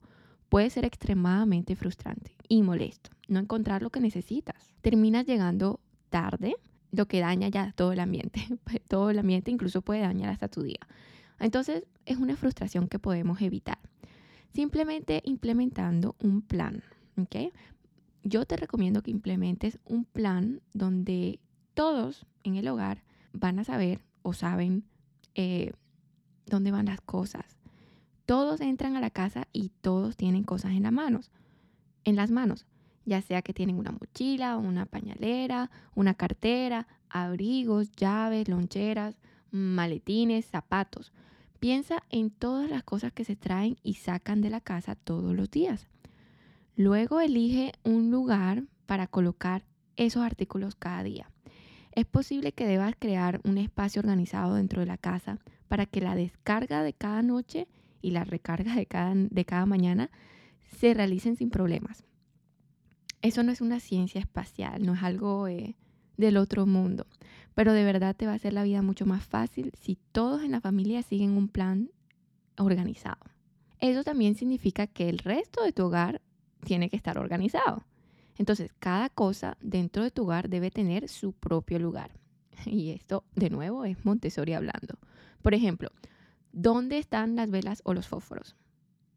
puede 0.52 0.70
ser 0.70 0.84
extremadamente 0.84 1.78
frustrante 1.78 2.36
y 2.50 2.62
molesto 2.62 3.10
no 3.30 3.40
encontrar 3.40 3.82
lo 3.82 3.90
que 3.90 4.02
necesitas. 4.02 4.74
Terminas 4.82 5.26
llegando 5.26 5.80
tarde, 6.10 6.58
lo 6.92 7.08
que 7.08 7.22
daña 7.22 7.48
ya 7.48 7.72
todo 7.72 7.94
el 7.94 8.02
ambiente. 8.02 8.42
todo 8.90 9.12
el 9.12 9.20
ambiente 9.20 9.50
incluso 9.50 9.82
puede 9.82 10.02
dañar 10.02 10.30
hasta 10.30 10.50
tu 10.50 10.62
día. 10.64 10.82
Entonces 11.40 11.86
es 12.06 12.18
una 12.18 12.36
frustración 12.36 12.90
que 12.90 13.00
podemos 13.00 13.42
evitar. 13.42 13.80
Simplemente 14.54 15.22
implementando 15.24 16.18
un 16.20 16.42
plan. 16.42 16.84
¿okay? 17.16 17.54
Yo 18.22 18.46
te 18.46 18.58
recomiendo 18.58 19.04
que 19.04 19.12
implementes 19.12 19.80
un 19.86 20.04
plan 20.04 20.60
donde 20.74 21.40
todos 21.74 22.26
en 22.44 22.58
el 22.58 22.68
hogar 22.68 23.04
van 23.32 23.58
a 23.58 23.64
saber 23.64 24.02
o 24.22 24.34
saben 24.34 24.84
eh, 25.34 25.72
dónde 26.46 26.72
van 26.72 26.88
las 26.88 27.00
cosas. 27.00 27.61
Todos 28.26 28.62
entran 28.62 28.96
a 28.96 29.02
la 29.02 29.10
casa 29.10 29.48
y 29.52 29.70
todos 29.82 30.16
tienen 30.16 30.44
cosas 30.44 30.72
en 30.72 30.84
las 30.84 30.92
manos. 30.92 31.32
En 32.04 32.16
las 32.16 32.32
manos 32.32 32.66
ya 33.06 33.22
sea 33.22 33.42
que 33.42 33.54
tienen 33.54 33.78
una 33.78 33.92
mochila, 33.92 34.58
una 34.58 34.86
pañalera, 34.86 35.70
una 35.96 36.14
cartera, 36.14 36.88
abrigos, 37.10 37.92
llaves, 37.92 38.48
loncheras, 38.48 39.18
maletines, 39.52 40.46
zapatos. 40.46 41.12
Piensa 41.60 42.04
en 42.10 42.32
todas 42.32 42.70
las 42.70 42.84
cosas 42.84 43.12
que 43.14 43.26
se 43.26 43.36
traen 43.36 43.78
y 43.84 43.96
sacan 43.96 44.42
de 44.42 44.50
la 44.50 44.62
casa 44.62 44.96
todos 44.96 45.36
los 45.36 45.50
días. 45.52 45.88
Luego 46.76 47.20
elige 47.20 47.74
un 47.84 48.12
lugar 48.12 48.64
para 48.86 49.08
colocar 49.08 49.64
esos 49.96 50.24
artículos 50.24 50.76
cada 50.76 51.04
día. 51.04 51.30
Es 51.94 52.06
posible 52.06 52.54
que 52.54 52.66
debas 52.66 52.96
crear 52.98 53.42
un 53.44 53.58
espacio 53.58 54.00
organizado 54.00 54.56
dentro 54.56 54.80
de 54.80 54.86
la 54.86 54.98
casa 54.98 55.40
para 55.68 55.86
que 55.86 56.02
la 56.02 56.16
descarga 56.16 56.84
de 56.84 56.94
cada 56.94 57.22
noche 57.22 57.68
y 58.02 58.12
la 58.12 58.24
recarga 58.24 58.76
de 58.76 58.86
cada, 58.86 59.14
de 59.16 59.46
cada 59.46 59.66
mañana 59.66 60.10
se 60.80 60.94
realicen 60.94 61.36
sin 61.36 61.50
problemas 61.50 62.04
eso 63.22 63.44
no 63.44 63.52
es 63.52 63.62
una 63.62 63.80
ciencia 63.80 64.20
espacial, 64.20 64.86
no 64.86 64.94
es 64.94 65.04
algo 65.04 65.48
eh, 65.48 65.76
del 66.18 66.38
otro 66.38 66.66
mundo, 66.66 67.06
pero 67.54 67.74
de 67.74 67.84
verdad 67.84 68.16
te 68.16 68.26
va 68.26 68.34
a 68.34 68.36
hacer 68.36 68.54
la 68.54 68.64
vida 68.64 68.82
mucho 68.82 69.06
más 69.06 69.24
fácil 69.24 69.72
si 69.80 69.98
todos 70.12 70.44
en 70.44 70.52
la 70.52 70.62
familia 70.62 71.04
siguen 71.04 71.32
un 71.32 71.48
plan 71.48 71.92
organizado. 72.58 73.20
Eso 73.80 74.04
también 74.04 74.36
significa 74.36 74.88
que 74.88 75.10
el 75.10 75.20
resto 75.20 75.64
de 75.64 75.72
tu 75.72 75.86
hogar 75.86 76.22
tiene 76.64 76.90
que 76.90 76.96
estar 76.96 77.18
organizado. 77.18 77.84
Entonces, 78.38 78.72
cada 78.80 79.10
cosa 79.10 79.58
dentro 79.62 80.04
de 80.04 80.12
tu 80.12 80.24
hogar 80.24 80.50
debe 80.50 80.72
tener 80.72 81.08
su 81.08 81.34
propio 81.34 81.80
lugar. 81.80 82.12
Y 82.66 82.92
esto, 82.92 83.24
de 83.36 83.50
nuevo, 83.50 83.86
es 83.86 84.04
Montessori 84.06 84.54
hablando. 84.54 85.00
Por 85.42 85.56
ejemplo, 85.56 85.90
¿dónde 86.52 86.98
están 86.98 87.36
las 87.36 87.50
velas 87.50 87.82
o 87.86 87.94
los 87.94 88.08
fósforos? 88.08 88.56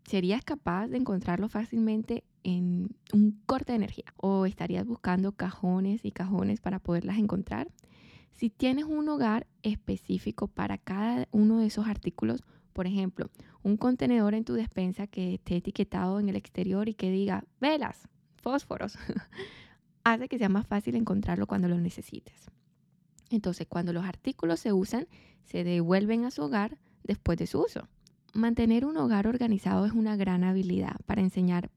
¿Serías 0.04 0.44
capaz 0.44 0.88
de 0.88 0.98
encontrarlo 0.98 1.48
fácilmente 1.48 2.24
en 2.44 2.94
un 3.12 3.40
corte 3.46 3.72
de 3.72 3.76
energía 3.76 4.04
o 4.18 4.46
estarías 4.46 4.86
buscando 4.86 5.32
cajones 5.32 6.04
y 6.04 6.12
cajones 6.12 6.60
para 6.60 6.78
poderlas 6.78 7.18
encontrar. 7.18 7.68
Si 8.32 8.50
tienes 8.50 8.84
un 8.84 9.08
hogar 9.08 9.46
específico 9.62 10.46
para 10.46 10.78
cada 10.78 11.26
uno 11.32 11.58
de 11.58 11.66
esos 11.66 11.86
artículos, 11.86 12.44
por 12.72 12.86
ejemplo, 12.86 13.30
un 13.62 13.76
contenedor 13.76 14.34
en 14.34 14.44
tu 14.44 14.54
despensa 14.54 15.06
que 15.06 15.34
esté 15.34 15.56
etiquetado 15.56 16.20
en 16.20 16.28
el 16.28 16.36
exterior 16.36 16.88
y 16.88 16.94
que 16.94 17.10
diga 17.10 17.44
velas, 17.60 18.08
fósforos, 18.36 18.98
hace 20.04 20.28
que 20.28 20.38
sea 20.38 20.48
más 20.48 20.66
fácil 20.66 20.96
encontrarlo 20.96 21.46
cuando 21.46 21.68
lo 21.68 21.78
necesites. 21.78 22.50
Entonces, 23.30 23.66
cuando 23.66 23.92
los 23.92 24.04
artículos 24.04 24.60
se 24.60 24.72
usan, 24.72 25.06
se 25.44 25.64
devuelven 25.64 26.24
a 26.24 26.30
su 26.30 26.42
hogar 26.42 26.78
después 27.04 27.38
de 27.38 27.46
su 27.46 27.60
uso. 27.60 27.88
Mantener 28.32 28.84
un 28.84 28.96
hogar 28.96 29.28
organizado 29.28 29.86
es 29.86 29.92
una 29.92 30.16
gran 30.16 30.42
habilidad 30.42 30.96
para 31.06 31.20
enseñar 31.22 31.70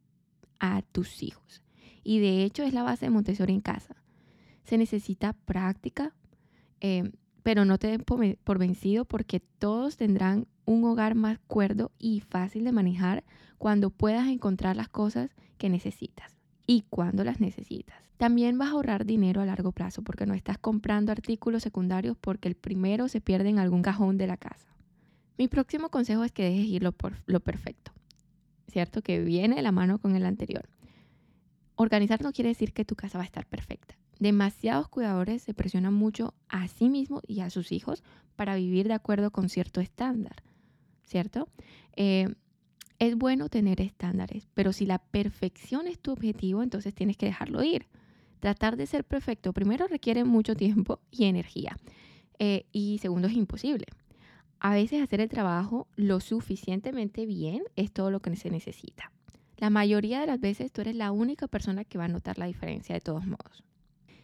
a 0.60 0.82
tus 0.82 1.22
hijos. 1.22 1.62
y 2.04 2.20
de 2.20 2.46
hecho 2.46 2.64
es 2.64 2.74
la 2.74 2.84
base 2.84 3.06
de 3.06 3.10
Montessori 3.10 3.54
en 3.54 3.60
casa. 3.60 3.98
Se 4.64 4.78
necesita 4.78 5.34
práctica, 5.34 6.16
eh, 6.80 7.12
pero 7.44 7.66
no 7.66 7.78
te 7.78 7.88
den 7.88 8.04
por 8.04 8.58
vencido 8.58 9.04
porque 9.04 9.42
todos 9.42 9.98
tendrán 9.98 10.48
un 10.66 10.86
hogar 10.86 11.16
más 11.16 11.40
cuerdo 11.48 11.92
y 12.00 12.22
fácil 12.22 12.64
de 12.64 12.72
manejar 12.72 13.26
cuando 13.58 13.90
puedas 13.90 14.28
encontrar 14.28 14.76
las 14.76 14.90
cosas 14.90 15.32
que 15.58 15.70
necesitas 15.70 16.38
y 16.66 16.84
cuando 16.90 17.24
las 17.24 17.40
necesitas. 17.40 17.98
También 18.18 18.58
vas 18.58 18.70
a 18.70 18.72
ahorrar 18.72 19.06
dinero 19.06 19.42
a 19.42 19.46
largo 19.46 19.72
plazo 19.72 20.02
porque 20.02 20.26
no 20.26 20.34
estás 20.34 20.58
comprando 20.58 21.12
artículos 21.12 21.64
secundarios 21.64 22.18
porque 22.20 22.48
el 22.48 22.56
primero 22.56 23.08
se 23.08 23.22
pierde 23.22 23.50
en 23.50 23.60
algún 23.60 23.82
cajón 23.82 24.18
de 24.18 24.28
la 24.28 24.38
casa. 24.38 24.68
Mi 25.38 25.48
próximo 25.48 25.90
consejo 25.90 26.24
es 26.24 26.32
que 26.32 26.44
dejes 26.44 26.66
ir 26.66 26.84
lo, 26.84 26.92
por, 26.92 27.22
lo 27.26 27.40
perfecto, 27.40 27.92
¿cierto? 28.68 29.02
Que 29.02 29.22
viene 29.22 29.56
de 29.56 29.62
la 29.62 29.72
mano 29.72 30.00
con 30.00 30.16
el 30.16 30.26
anterior. 30.26 30.68
Organizar 31.76 32.22
no 32.24 32.34
quiere 32.34 32.50
decir 32.50 32.74
que 32.74 32.86
tu 32.86 32.96
casa 32.96 33.20
va 33.20 33.24
a 33.24 33.28
estar 33.28 33.46
perfecta. 33.46 33.96
Demasiados 34.20 34.90
cuidadores 34.90 35.44
se 35.44 35.54
presionan 35.54 35.94
mucho 35.94 36.34
a 36.50 36.68
sí 36.68 36.90
mismos 36.90 37.22
y 37.28 37.42
a 37.42 37.52
sus 37.52 37.72
hijos 37.72 38.04
para 38.36 38.56
vivir 38.56 38.88
de 38.88 38.96
acuerdo 38.96 39.30
con 39.30 39.48
cierto 39.48 39.80
estándar, 39.80 40.42
¿cierto? 41.06 41.48
Eh, 41.96 42.34
es 42.98 43.16
bueno 43.16 43.48
tener 43.48 43.80
estándares, 43.80 44.48
pero 44.56 44.74
si 44.74 44.88
la 44.88 44.98
perfección 44.98 45.86
es 45.86 46.00
tu 46.00 46.12
objetivo, 46.12 46.64
entonces 46.64 46.96
tienes 46.96 47.16
que 47.16 47.28
dejarlo 47.28 47.64
ir. 47.64 47.86
Tratar 48.40 48.76
de 48.76 48.88
ser 48.88 49.04
perfecto 49.04 49.54
primero 49.54 49.88
requiere 49.88 50.24
mucho 50.24 50.56
tiempo 50.56 51.00
y 51.12 51.26
energía. 51.26 51.78
Eh, 52.40 52.66
y 52.72 52.98
segundo, 53.00 53.28
es 53.28 53.34
imposible. 53.34 53.86
A 54.60 54.74
veces 54.74 55.02
hacer 55.02 55.22
el 55.22 55.30
trabajo 55.30 55.88
lo 55.96 56.20
suficientemente 56.20 57.26
bien 57.26 57.64
es 57.76 57.92
todo 57.92 58.12
lo 58.12 58.22
que 58.22 58.36
se 58.36 58.50
necesita. 58.50 59.12
La 59.58 59.70
mayoría 59.70 60.20
de 60.20 60.28
las 60.28 60.40
veces 60.40 60.72
tú 60.72 60.82
eres 60.82 60.96
la 60.96 61.12
única 61.12 61.48
persona 61.48 61.84
que 61.84 61.98
va 61.98 62.06
a 62.06 62.10
notar 62.10 62.38
la 62.38 62.46
diferencia 62.46 62.96
de 62.96 63.02
todos 63.02 63.26
modos. 63.26 63.64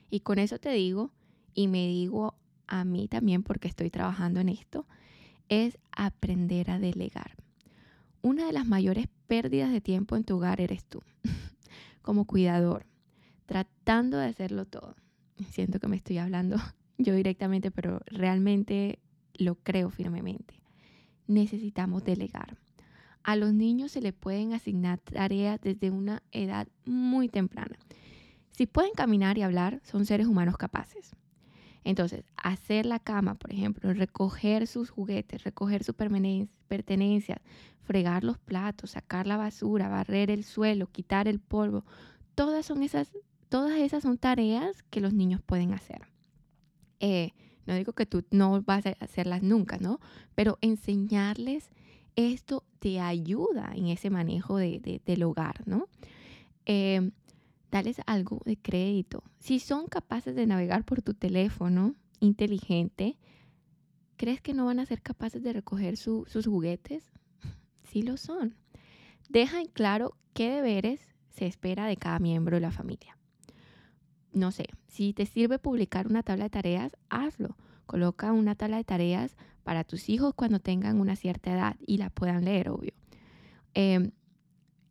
Y 0.10 0.22
con 0.22 0.40
eso 0.40 0.60
te 0.60 0.70
digo, 0.72 1.12
y 1.54 1.68
me 1.68 1.88
digo 1.88 2.36
a 2.68 2.86
mí 2.86 3.08
también 3.08 3.44
porque 3.44 3.68
estoy 3.68 3.90
trabajando 3.90 4.40
en 4.40 4.50
esto, 4.50 4.88
es 5.50 5.78
aprender 5.92 6.72
a 6.72 6.80
delegar 6.80 7.36
una 8.24 8.46
de 8.46 8.54
las 8.54 8.66
mayores 8.66 9.08
pérdidas 9.28 9.72
de 9.72 9.82
tiempo 9.82 10.16
en 10.16 10.24
tu 10.24 10.38
hogar 10.38 10.62
eres 10.62 10.84
tú, 10.86 11.04
como 12.02 12.25
cuidador, 12.25 12.88
tratando 13.46 14.18
de 14.18 14.28
hacerlo 14.28 14.66
todo. 14.66 14.96
Siento 15.52 15.80
que 15.80 15.90
me 15.90 15.98
estoy 15.98 16.18
hablando 16.18 16.58
yo 16.98 17.13
directamente, 17.13 17.70
pero 17.70 18.00
realmente 18.08 18.98
lo 19.34 19.56
creo 19.56 19.90
firmemente. 19.90 20.60
Necesitamos 21.28 22.04
delegar. 22.04 22.58
A 23.24 23.36
los 23.36 23.54
niños 23.54 23.92
se 23.94 24.02
les 24.02 24.13
pueden 24.13 24.54
asignar 24.54 25.00
tareas 25.00 25.60
desde 25.62 25.92
una 25.92 26.22
edad 26.32 26.68
muy 26.86 27.30
temprana. 27.30 27.78
Si 28.52 28.68
pueden 28.68 28.92
caminar 28.94 29.38
y 29.38 29.42
hablar, 29.42 29.82
son 29.84 30.06
seres 30.06 30.28
humanos 30.28 30.58
capaces. 30.58 31.16
Entonces, 31.86 32.24
hacer 32.38 32.86
la 32.86 33.00
cama, 33.00 33.36
por 33.36 33.52
ejemplo, 33.52 33.94
recoger 33.94 34.68
sus 34.68 34.90
juguetes, 34.90 35.44
recoger 35.44 35.84
sus 35.84 35.96
pertenencias, 35.96 37.40
fregar 37.82 38.24
los 38.24 38.38
platos, 38.38 38.92
sacar 38.92 39.28
la 39.28 39.38
basura, 39.38 39.90
barrer 39.90 40.32
el 40.32 40.44
suelo, 40.44 40.88
quitar 40.88 41.28
el 41.28 41.40
polvo, 41.40 41.86
todas 42.36 42.66
son 42.66 42.84
esas, 42.84 43.12
todas 43.50 43.78
esas 43.80 44.04
son 44.04 44.18
tareas 44.18 44.84
que 44.84 45.02
los 45.02 45.13
niños 45.13 45.42
pueden 45.42 45.74
hacer. 45.74 46.08
Eh, 47.00 47.32
no 47.65 47.75
digo 47.75 47.93
que 47.93 48.05
tú 48.05 48.24
no 48.32 48.62
vas 48.62 48.86
a 48.86 48.96
hacerlas 49.00 49.43
nunca, 49.43 49.77
¿no? 49.77 50.00
Pero 50.36 50.58
enseñarles 50.62 51.70
esto 52.15 52.63
te 52.79 53.00
ayuda 53.00 53.72
en 53.75 53.88
ese 53.88 54.10
manejo 54.10 54.58
de, 54.58 55.01
del 55.05 55.24
hogar, 55.24 55.67
¿no? 55.67 55.88
Eh, 56.65 57.12
darles 57.72 57.97
algo 58.06 58.41
de 58.45 58.58
crédito. 58.58 59.23
Si 59.39 59.60
son 59.60 59.88
capaces 59.88 60.36
de 60.36 60.45
navegar 60.45 60.84
por 60.84 61.02
tu 61.02 61.13
teléfono 61.13 61.95
inteligente, 62.19 63.17
¿crees 64.15 64.41
que 64.41 64.54
no 64.54 64.65
van 64.65 64.80
a 64.80 64.86
ser 64.86 65.02
capaces 65.02 65.41
de 65.41 65.54
recoger 65.54 65.97
sus 65.97 66.45
juguetes? 66.45 67.12
Sí 67.84 68.02
lo 68.02 68.17
son. 68.17 68.56
Deja 69.30 69.60
en 69.60 69.67
claro 69.67 70.15
qué 70.34 70.49
deberes 70.49 70.99
se 71.30 71.45
espera 71.45 71.86
de 71.86 71.95
cada 71.95 72.17
miembro 72.17 72.56
de 72.56 72.62
la 72.62 72.71
familia. 72.71 73.17
No 74.34 74.52
sé, 74.52 74.65
si 74.88 75.13
te 75.13 75.26
sirve 75.26 75.60
publicar 75.60 76.08
una 76.08 76.24
tabla 76.24 76.46
de 76.46 76.50
tareas, 76.50 76.98
hazlo. 77.10 77.56
Coloca 77.86 78.32
una 78.32 78.56
tabla 78.56 78.78
de 78.78 78.84
tareas 78.84 79.36
para 79.63 79.84
tus 79.84 80.10
hijos 80.10 80.34
cuando 80.34 80.60
tengan 80.60 81.00
una 81.00 81.15
cierta 81.15 81.54
edad 81.54 81.76
y 81.86 81.98
la 81.98 82.10
puedan 82.10 82.43
leer, 82.46 82.69
obvio. 82.69 82.93
Em, 83.74 84.12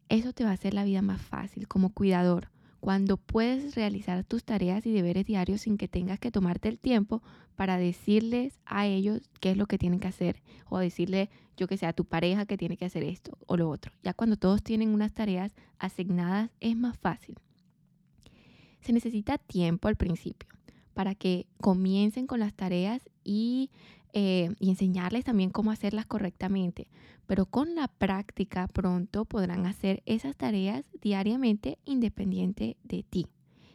eso 0.08 0.32
te 0.32 0.44
va 0.44 0.50
a 0.50 0.54
hacer 0.54 0.74
la 0.74 0.84
vida 0.84 1.02
más 1.02 1.20
fácil 1.20 1.68
como 1.68 1.90
cuidador 1.90 2.52
cuando 2.82 3.16
puedes 3.16 3.76
realizar 3.76 4.24
tus 4.24 4.42
tareas 4.42 4.84
y 4.86 4.92
deberes 4.92 5.24
diarios 5.24 5.60
sin 5.60 5.78
que 5.78 5.86
tengas 5.86 6.18
que 6.18 6.32
tomarte 6.32 6.68
el 6.68 6.80
tiempo 6.80 7.22
para 7.54 7.78
decirles 7.78 8.58
a 8.66 8.86
ellos 8.86 9.20
qué 9.40 9.52
es 9.52 9.56
lo 9.56 9.66
que 9.66 9.78
tienen 9.78 10.00
que 10.00 10.08
hacer 10.08 10.42
o 10.68 10.80
decirle, 10.80 11.30
yo 11.56 11.68
que 11.68 11.76
sé, 11.76 11.86
a 11.86 11.92
tu 11.92 12.04
pareja 12.04 12.44
que 12.44 12.58
tiene 12.58 12.76
que 12.76 12.84
hacer 12.84 13.04
esto 13.04 13.38
o 13.46 13.56
lo 13.56 13.70
otro. 13.70 13.92
Ya 14.02 14.14
cuando 14.14 14.36
todos 14.36 14.64
tienen 14.64 14.88
unas 14.88 15.12
tareas 15.12 15.54
asignadas 15.78 16.50
es 16.58 16.76
más 16.76 16.98
fácil. 16.98 17.36
Se 18.82 18.92
necesita 18.92 19.38
tiempo 19.38 19.88
al 19.88 19.96
principio 19.96 20.48
para 20.94 21.14
que 21.14 21.46
comiencen 21.58 22.26
con 22.26 22.40
las 22.40 22.52
tareas 22.52 23.08
y 23.24 23.70
eh, 24.14 24.50
y 24.60 24.68
enseñarles 24.68 25.24
también 25.24 25.48
cómo 25.48 25.70
hacerlas 25.70 26.04
correctamente. 26.04 26.86
Pero 27.26 27.46
con 27.46 27.74
la 27.74 27.88
práctica 27.88 28.68
pronto 28.68 29.24
podrán 29.24 29.64
hacer 29.64 30.02
esas 30.04 30.36
tareas 30.36 30.84
diariamente 31.00 31.78
independiente 31.86 32.76
de 32.84 33.04
ti. 33.04 33.26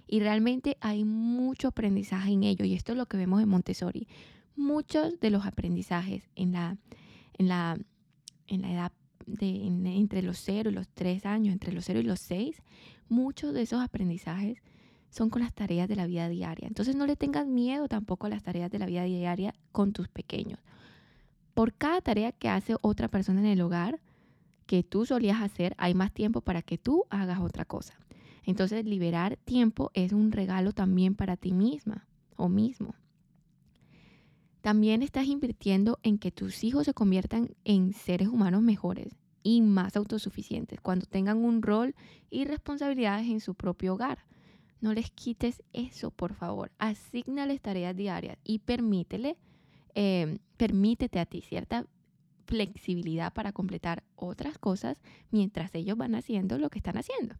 Y 0.07 0.19
realmente 0.19 0.77
hay 0.79 1.03
mucho 1.05 1.69
aprendizaje 1.69 2.31
en 2.31 2.43
ello 2.43 2.65
y 2.65 2.75
esto 2.75 2.91
es 2.91 2.97
lo 2.99 3.07
que 3.07 3.17
vemos 3.17 3.41
en 3.41 3.49
Montessori. 3.49 4.07
Muchos 4.55 5.19
de 5.19 5.31
los 5.31 5.45
aprendizajes 5.45 6.29
en 6.35 6.51
la, 6.51 6.77
en 7.37 7.47
la, 7.47 7.77
en 8.45 8.61
la 8.61 8.71
edad 8.71 8.91
de 9.25 9.65
entre 9.65 10.21
los 10.21 10.37
0 10.37 10.69
y 10.69 10.73
los 10.73 10.87
3 10.89 11.25
años, 11.25 11.51
entre 11.51 11.73
los 11.73 11.83
0 11.85 11.99
y 11.99 12.03
los 12.03 12.19
6, 12.19 12.61
muchos 13.09 13.53
de 13.53 13.63
esos 13.63 13.81
aprendizajes 13.81 14.61
son 15.09 15.29
con 15.29 15.41
las 15.41 15.53
tareas 15.53 15.87
de 15.87 15.95
la 15.95 16.07
vida 16.07 16.29
diaria. 16.29 16.67
Entonces 16.67 16.95
no 16.95 17.05
le 17.05 17.15
tengas 17.15 17.47
miedo 17.47 17.87
tampoco 17.87 18.27
a 18.27 18.29
las 18.29 18.43
tareas 18.43 18.71
de 18.71 18.79
la 18.79 18.85
vida 18.85 19.03
diaria 19.03 19.53
con 19.71 19.93
tus 19.93 20.07
pequeños. 20.07 20.59
Por 21.53 21.73
cada 21.73 22.01
tarea 22.01 22.31
que 22.31 22.49
hace 22.49 22.75
otra 22.81 23.07
persona 23.07 23.39
en 23.39 23.47
el 23.47 23.61
hogar 23.61 23.99
que 24.67 24.83
tú 24.83 25.05
solías 25.05 25.41
hacer, 25.41 25.73
hay 25.77 25.93
más 25.93 26.13
tiempo 26.13 26.41
para 26.41 26.61
que 26.61 26.77
tú 26.77 27.05
hagas 27.09 27.39
otra 27.39 27.65
cosa. 27.65 27.97
Entonces 28.43 28.85
liberar 28.85 29.37
tiempo 29.37 29.91
es 29.93 30.13
un 30.13 30.31
regalo 30.31 30.71
también 30.71 31.15
para 31.15 31.35
ti 31.35 31.51
misma 31.51 32.07
o 32.35 32.47
mismo. 32.47 32.95
También 34.61 35.01
estás 35.01 35.27
invirtiendo 35.27 35.99
en 36.03 36.17
que 36.17 36.31
tus 36.31 36.63
hijos 36.63 36.85
se 36.85 36.93
conviertan 36.93 37.55
en 37.63 37.93
seres 37.93 38.27
humanos 38.27 38.61
mejores 38.61 39.15
y 39.41 39.61
más 39.61 39.95
autosuficientes 39.95 40.81
cuando 40.81 41.05
tengan 41.05 41.37
un 41.37 41.61
rol 41.61 41.95
y 42.29 42.43
responsabilidades 42.43 43.27
en 43.27 43.39
su 43.39 43.55
propio 43.55 43.93
hogar. 43.93 44.25
No 44.81 44.93
les 44.93 45.11
quites 45.11 45.63
eso, 45.73 46.11
por 46.11 46.33
favor. 46.33 46.71
Asignales 46.77 47.61
tareas 47.61 47.95
diarias 47.95 48.37
y 48.43 48.59
permítele, 48.59 49.37
em, 49.95 50.37
permítete 50.57 51.19
a 51.19 51.25
ti 51.25 51.41
cierta 51.41 51.87
flexibilidad 52.45 53.33
para 53.33 53.51
completar 53.51 54.03
otras 54.15 54.57
cosas 54.57 55.01
mientras 55.31 55.73
ellos 55.75 55.97
van 55.97 56.15
haciendo 56.15 56.57
lo 56.57 56.69
que 56.69 56.79
están 56.79 56.97
haciendo. 56.97 57.35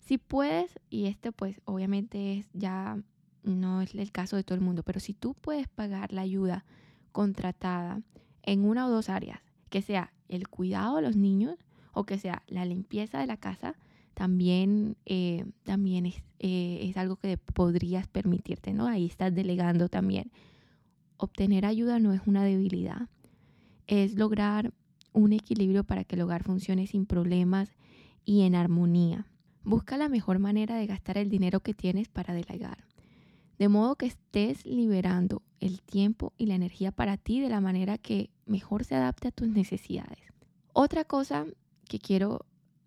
Si 0.00 0.18
puedes, 0.18 0.78
y 0.90 1.06
esto 1.06 1.32
pues 1.32 1.60
obviamente 1.64 2.38
es 2.38 2.48
ya 2.52 2.98
no 3.42 3.80
es 3.82 3.94
el 3.94 4.12
caso 4.12 4.36
de 4.36 4.44
todo 4.44 4.56
el 4.56 4.64
mundo, 4.64 4.82
pero 4.82 5.00
si 5.00 5.14
tú 5.14 5.34
puedes 5.34 5.68
pagar 5.68 6.12
la 6.12 6.22
ayuda 6.22 6.64
contratada 7.12 8.02
en 8.42 8.64
una 8.64 8.86
o 8.86 8.90
dos 8.90 9.08
áreas, 9.08 9.40
que 9.70 9.82
sea 9.82 10.12
el 10.28 10.48
cuidado 10.48 10.96
de 10.96 11.02
los 11.02 11.16
niños 11.16 11.56
o 11.92 12.04
que 12.04 12.18
sea 12.18 12.42
la 12.46 12.64
limpieza 12.64 13.18
de 13.20 13.26
la 13.26 13.36
casa, 13.36 13.76
también, 14.16 14.96
eh, 15.04 15.44
también 15.62 16.06
es, 16.06 16.14
eh, 16.38 16.78
es, 16.88 16.96
algo 16.96 17.16
que 17.16 17.36
podrías 17.36 18.08
permitirte, 18.08 18.72
¿no? 18.72 18.86
Ahí 18.86 19.04
estás 19.04 19.34
delegando 19.34 19.90
también. 19.90 20.32
Obtener 21.18 21.66
ayuda 21.66 21.98
no 21.98 22.14
es 22.14 22.22
una 22.24 22.42
debilidad, 22.42 23.10
es 23.86 24.14
lograr 24.14 24.72
un 25.12 25.34
equilibrio 25.34 25.84
para 25.84 26.04
que 26.04 26.16
el 26.16 26.22
hogar 26.22 26.44
funcione 26.44 26.86
sin 26.86 27.04
problemas 27.04 27.76
y 28.24 28.44
en 28.44 28.54
armonía. 28.54 29.26
Busca 29.64 29.98
la 29.98 30.08
mejor 30.08 30.38
manera 30.38 30.76
de 30.76 30.86
gastar 30.86 31.18
el 31.18 31.28
dinero 31.28 31.60
que 31.60 31.74
tienes 31.74 32.08
para 32.08 32.32
delegar, 32.32 32.86
de 33.58 33.68
modo 33.68 33.96
que 33.96 34.06
estés 34.06 34.64
liberando 34.64 35.42
el 35.60 35.82
tiempo 35.82 36.32
y 36.38 36.46
la 36.46 36.54
energía 36.54 36.90
para 36.90 37.18
ti 37.18 37.42
de 37.42 37.50
la 37.50 37.60
manera 37.60 37.98
que 37.98 38.30
mejor 38.46 38.84
se 38.84 38.94
adapte 38.94 39.28
a 39.28 39.32
tus 39.32 39.48
necesidades. 39.48 40.32
Otra 40.72 41.04
cosa 41.04 41.44
que 41.86 41.98
quiero 41.98 42.46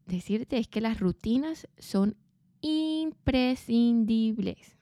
decirte 0.09 0.57
es 0.57 0.67
que 0.67 0.81
las 0.81 0.99
rutinas 0.99 1.69
son 1.77 2.17
imprescindibles. 2.61 4.77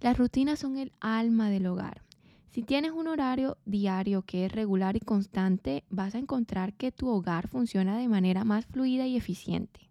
Las 0.00 0.16
rutinas 0.16 0.60
son 0.60 0.78
el 0.78 0.92
alma 1.00 1.50
del 1.50 1.66
hogar. 1.66 2.02
Si 2.50 2.62
tienes 2.62 2.92
un 2.92 3.06
horario 3.06 3.58
diario 3.64 4.22
que 4.22 4.46
es 4.46 4.52
regular 4.52 4.96
y 4.96 5.00
constante, 5.00 5.84
vas 5.88 6.14
a 6.14 6.18
encontrar 6.18 6.74
que 6.74 6.92
tu 6.92 7.08
hogar 7.08 7.48
funciona 7.48 7.98
de 7.98 8.08
manera 8.08 8.44
más 8.44 8.66
fluida 8.66 9.06
y 9.06 9.16
eficiente. 9.16 9.90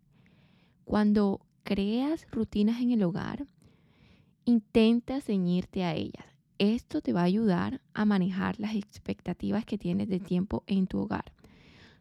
Cuando 0.83 1.41
creas 1.63 2.27
rutinas 2.31 2.81
en 2.81 2.91
el 2.91 3.03
hogar, 3.03 3.47
intenta 4.45 5.21
ceñirte 5.21 5.83
a 5.83 5.95
ellas. 5.95 6.25
Esto 6.57 7.01
te 7.01 7.13
va 7.13 7.21
a 7.21 7.25
ayudar 7.25 7.81
a 7.93 8.03
manejar 8.03 8.59
las 8.59 8.75
expectativas 8.75 9.65
que 9.65 9.77
tienes 9.77 10.09
de 10.09 10.19
tiempo 10.19 10.63
en 10.67 10.87
tu 10.87 10.99
hogar. 10.99 11.31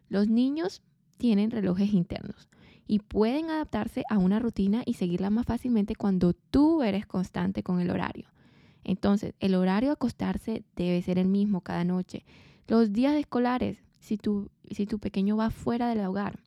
Los 0.09 0.27
niños 0.27 0.81
tienen 1.19 1.51
relojes 1.51 1.93
internos 1.93 2.49
y 2.87 2.99
pueden 2.99 3.51
adaptarse 3.51 4.03
a 4.09 4.17
una 4.17 4.39
rutina 4.39 4.81
y 4.85 4.95
seguirla 4.95 5.29
más 5.29 5.45
fácilmente 5.45 5.95
cuando 5.95 6.33
tú 6.33 6.81
eres 6.81 7.05
constante 7.05 7.61
con 7.61 7.79
el 7.79 7.91
horario. 7.91 8.29
Entonces, 8.83 9.35
el 9.39 9.53
horario 9.53 9.89
de 9.89 9.93
acostarse 9.93 10.63
debe 10.75 11.01
ser 11.03 11.19
el 11.19 11.27
mismo 11.27 11.61
cada 11.61 11.83
noche. 11.83 12.25
Los 12.67 12.91
días 12.91 13.15
escolares, 13.15 13.83
si 13.99 14.17
tu, 14.17 14.49
si 14.71 14.87
tu 14.87 14.97
pequeño 14.97 15.37
va 15.37 15.51
fuera 15.51 15.89
del 15.89 16.03
hogar, 16.05 16.39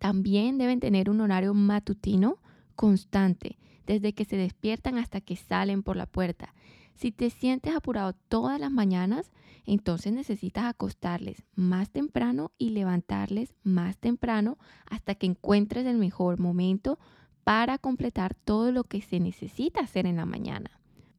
también 0.00 0.58
deben 0.58 0.80
tener 0.80 1.10
un 1.10 1.20
horario 1.20 1.54
matutino 1.54 2.38
constante, 2.74 3.58
desde 3.86 4.14
que 4.14 4.24
se 4.24 4.36
despiertan 4.36 4.96
hasta 4.96 5.20
que 5.20 5.36
salen 5.36 5.82
por 5.82 5.96
la 5.96 6.06
puerta. 6.06 6.54
Si 6.94 7.12
te 7.12 7.30
sientes 7.30 7.76
apurado 7.76 8.14
todas 8.28 8.58
las 8.58 8.72
mañanas, 8.72 9.30
entonces 9.66 10.12
necesitas 10.12 10.64
acostarles 10.64 11.44
más 11.54 11.90
temprano 11.90 12.52
y 12.58 12.70
levantarles 12.70 13.54
más 13.62 13.98
temprano 13.98 14.58
hasta 14.86 15.14
que 15.14 15.26
encuentres 15.26 15.86
el 15.86 15.98
mejor 15.98 16.38
momento 16.38 16.98
para 17.44 17.78
completar 17.78 18.34
todo 18.34 18.72
lo 18.72 18.84
que 18.84 19.00
se 19.00 19.20
necesita 19.20 19.80
hacer 19.80 20.06
en 20.06 20.16
la 20.16 20.26
mañana. 20.26 20.70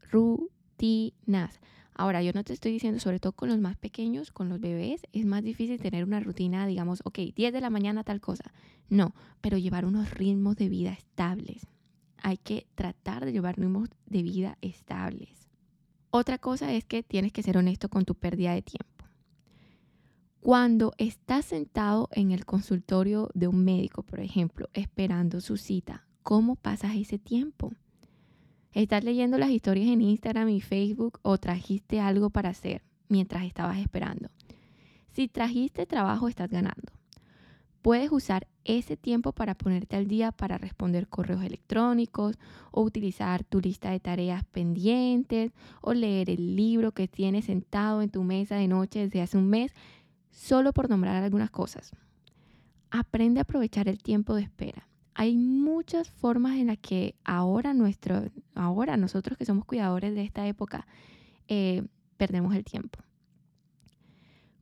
Rutinas. 0.09 1.59
Ahora, 1.93 2.23
yo 2.23 2.31
no 2.33 2.43
te 2.43 2.53
estoy 2.53 2.71
diciendo, 2.71 2.99
sobre 2.99 3.19
todo 3.19 3.33
con 3.33 3.49
los 3.49 3.59
más 3.59 3.77
pequeños, 3.77 4.31
con 4.31 4.49
los 4.49 4.59
bebés, 4.59 5.01
es 5.11 5.25
más 5.25 5.43
difícil 5.43 5.79
tener 5.79 6.03
una 6.03 6.19
rutina, 6.19 6.65
digamos, 6.65 7.01
ok, 7.03 7.19
10 7.35 7.53
de 7.53 7.61
la 7.61 7.69
mañana 7.69 8.03
tal 8.03 8.21
cosa. 8.21 8.53
No, 8.89 9.13
pero 9.41 9.57
llevar 9.57 9.85
unos 9.85 10.11
ritmos 10.11 10.55
de 10.55 10.69
vida 10.69 10.93
estables. 10.93 11.67
Hay 12.23 12.37
que 12.37 12.67
tratar 12.75 13.25
de 13.25 13.33
llevar 13.33 13.57
ritmos 13.57 13.89
de 14.05 14.23
vida 14.23 14.57
estables. 14.61 15.40
Otra 16.11 16.37
cosa 16.37 16.73
es 16.73 16.83
que 16.83 17.03
tienes 17.03 17.31
que 17.31 17.41
ser 17.41 17.57
honesto 17.57 17.87
con 17.87 18.03
tu 18.03 18.15
pérdida 18.15 18.53
de 18.53 18.61
tiempo. 18.61 19.05
Cuando 20.41 20.93
estás 20.97 21.45
sentado 21.45 22.09
en 22.11 22.31
el 22.31 22.45
consultorio 22.45 23.29
de 23.33 23.47
un 23.47 23.63
médico, 23.63 24.03
por 24.03 24.19
ejemplo, 24.19 24.67
esperando 24.73 25.39
su 25.39 25.55
cita, 25.55 26.05
¿cómo 26.21 26.55
pasas 26.55 26.95
ese 26.95 27.17
tiempo? 27.17 27.71
¿Estás 28.73 29.03
leyendo 29.03 29.37
las 29.37 29.51
historias 29.51 29.87
en 29.87 30.01
Instagram 30.01 30.49
y 30.49 30.59
Facebook 30.59 31.19
o 31.21 31.37
trajiste 31.37 31.99
algo 31.99 32.29
para 32.29 32.49
hacer 32.49 32.83
mientras 33.07 33.45
estabas 33.45 33.77
esperando? 33.79 34.29
Si 35.11 35.27
trajiste 35.27 35.85
trabajo, 35.85 36.27
estás 36.27 36.49
ganando. 36.49 36.91
Puedes 37.81 38.11
usar 38.11 38.47
ese 38.63 38.95
tiempo 38.95 39.31
para 39.31 39.55
ponerte 39.55 39.95
al 39.95 40.07
día 40.07 40.31
para 40.31 40.57
responder 40.57 41.07
correos 41.07 41.43
electrónicos 41.43 42.37
o 42.71 42.83
utilizar 42.83 43.43
tu 43.43 43.59
lista 43.59 43.89
de 43.89 43.99
tareas 43.99 44.45
pendientes 44.45 45.51
o 45.81 45.93
leer 45.93 46.29
el 46.29 46.55
libro 46.55 46.91
que 46.91 47.07
tienes 47.07 47.45
sentado 47.45 48.03
en 48.03 48.09
tu 48.09 48.23
mesa 48.23 48.55
de 48.55 48.67
noche 48.67 48.99
desde 48.99 49.21
hace 49.21 49.37
un 49.37 49.49
mes, 49.49 49.73
solo 50.29 50.73
por 50.73 50.89
nombrar 50.89 51.23
algunas 51.23 51.49
cosas. 51.49 51.91
Aprende 52.91 53.39
a 53.39 53.43
aprovechar 53.43 53.87
el 53.87 54.03
tiempo 54.03 54.35
de 54.35 54.43
espera. 54.43 54.87
Hay 55.15 55.35
muchas 55.35 56.09
formas 56.09 56.57
en 56.57 56.67
las 56.67 56.77
que 56.77 57.15
ahora, 57.23 57.73
nuestro, 57.73 58.25
ahora 58.53 58.95
nosotros 58.95 59.37
que 59.37 59.45
somos 59.45 59.65
cuidadores 59.65 60.13
de 60.13 60.23
esta 60.23 60.47
época, 60.47 60.85
eh, 61.47 61.83
perdemos 62.17 62.53
el 62.55 62.63
tiempo. 62.63 62.99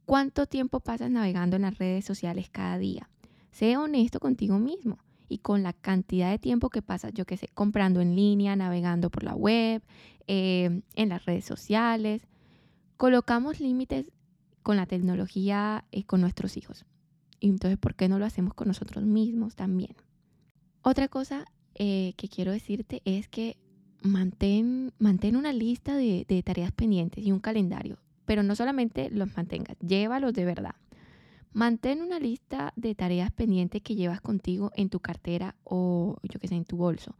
¿Cuánto 0.09 0.47
tiempo 0.47 0.79
pasas 0.79 1.11
navegando 1.11 1.55
en 1.55 1.61
las 1.61 1.77
redes 1.77 2.03
sociales 2.03 2.49
cada 2.49 2.79
día? 2.79 3.11
Sé 3.51 3.77
honesto 3.77 4.19
contigo 4.19 4.57
mismo 4.57 4.97
y 5.27 5.37
con 5.37 5.61
la 5.61 5.71
cantidad 5.71 6.31
de 6.31 6.39
tiempo 6.39 6.71
que 6.71 6.81
pasas, 6.81 7.13
yo 7.13 7.25
que 7.25 7.37
sé, 7.37 7.47
comprando 7.53 8.01
en 8.01 8.15
línea, 8.15 8.55
navegando 8.55 9.11
por 9.11 9.23
la 9.23 9.35
web, 9.35 9.83
eh, 10.25 10.81
en 10.95 11.09
las 11.09 11.25
redes 11.25 11.45
sociales. 11.45 12.25
Colocamos 12.97 13.59
límites 13.59 14.11
con 14.63 14.77
la 14.77 14.87
tecnología 14.87 15.85
y 15.91 16.05
con 16.05 16.21
nuestros 16.21 16.57
hijos. 16.57 16.87
Y 17.39 17.49
entonces, 17.49 17.77
¿por 17.77 17.93
qué 17.93 18.09
no 18.09 18.17
lo 18.17 18.25
hacemos 18.25 18.55
con 18.55 18.67
nosotros 18.67 19.03
mismos 19.03 19.55
también? 19.55 19.95
Otra 20.81 21.07
cosa 21.07 21.45
eh, 21.75 22.15
que 22.17 22.29
quiero 22.29 22.51
decirte 22.51 23.03
es 23.05 23.27
que 23.27 23.57
mantén, 24.01 24.91
una 25.35 25.53
lista 25.53 25.95
de 25.95 26.41
tareas 26.43 26.71
pendientes 26.71 27.23
y 27.23 27.31
un 27.31 27.39
calendario 27.39 27.99
pero 28.29 28.43
no 28.43 28.55
solamente 28.55 29.09
los 29.09 29.35
mantengas, 29.35 29.75
llévalos 29.79 30.33
de 30.33 30.45
verdad. 30.45 30.75
Mantén 31.51 32.03
una 32.03 32.19
lista 32.19 32.73
de 32.75 32.93
tareas 32.93 33.31
pendientes 33.31 33.81
que 33.81 33.95
llevas 33.95 34.21
contigo 34.21 34.71
en 34.75 34.89
tu 34.89 34.99
cartera 34.99 35.55
o 35.63 36.15
yo 36.21 36.39
que 36.39 36.47
sé, 36.47 36.53
en 36.53 36.63
tu 36.63 36.77
bolso. 36.77 37.15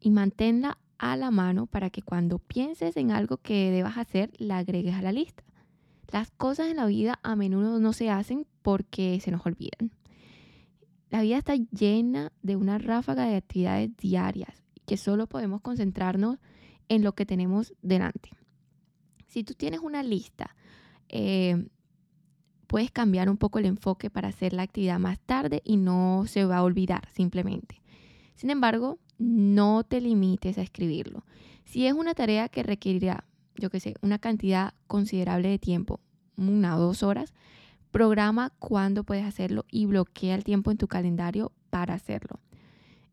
Y 0.00 0.10
manténla 0.10 0.78
a 0.96 1.18
la 1.18 1.30
mano 1.30 1.66
para 1.66 1.90
que 1.90 2.00
cuando 2.00 2.38
pienses 2.38 2.96
en 2.96 3.10
algo 3.10 3.36
que 3.36 3.70
debas 3.70 3.98
hacer, 3.98 4.30
la 4.38 4.56
agregues 4.56 4.94
a 4.94 5.02
la 5.02 5.12
lista. 5.12 5.44
Las 6.10 6.30
cosas 6.30 6.68
en 6.68 6.78
la 6.78 6.86
vida 6.86 7.18
a 7.22 7.36
menudo 7.36 7.78
no 7.78 7.92
se 7.92 8.08
hacen 8.08 8.46
porque 8.62 9.20
se 9.20 9.32
nos 9.32 9.44
olvidan. 9.44 9.90
La 11.10 11.20
vida 11.20 11.36
está 11.36 11.56
llena 11.56 12.32
de 12.40 12.56
una 12.56 12.78
ráfaga 12.78 13.26
de 13.26 13.36
actividades 13.36 13.94
diarias 13.98 14.62
que 14.86 14.96
solo 14.96 15.26
podemos 15.26 15.60
concentrarnos 15.60 16.38
en 16.88 17.04
lo 17.04 17.12
que 17.12 17.26
tenemos 17.26 17.74
delante. 17.82 18.30
Si 19.32 19.44
tú 19.44 19.54
tienes 19.54 19.80
una 19.80 20.02
lista, 20.02 20.54
eh, 21.08 21.66
puedes 22.66 22.90
cambiar 22.90 23.30
un 23.30 23.38
poco 23.38 23.58
el 23.58 23.64
enfoque 23.64 24.10
para 24.10 24.28
hacer 24.28 24.52
la 24.52 24.60
actividad 24.60 24.98
más 24.98 25.20
tarde 25.20 25.62
y 25.64 25.78
no 25.78 26.24
se 26.26 26.44
va 26.44 26.58
a 26.58 26.62
olvidar 26.62 27.08
simplemente. 27.08 27.80
Sin 28.34 28.50
embargo, 28.50 28.98
no 29.16 29.84
te 29.84 30.02
limites 30.02 30.58
a 30.58 30.60
escribirlo. 30.60 31.24
Si 31.64 31.86
es 31.86 31.94
una 31.94 32.12
tarea 32.12 32.50
que 32.50 32.62
requerirá, 32.62 33.24
yo 33.56 33.70
qué 33.70 33.80
sé, 33.80 33.94
una 34.02 34.18
cantidad 34.18 34.74
considerable 34.86 35.48
de 35.48 35.58
tiempo, 35.58 35.98
una 36.36 36.76
o 36.76 36.80
dos 36.80 37.02
horas, 37.02 37.32
programa 37.90 38.52
cuándo 38.58 39.02
puedes 39.02 39.24
hacerlo 39.24 39.64
y 39.70 39.86
bloquea 39.86 40.34
el 40.34 40.44
tiempo 40.44 40.70
en 40.70 40.76
tu 40.76 40.88
calendario 40.88 41.52
para 41.70 41.94
hacerlo. 41.94 42.38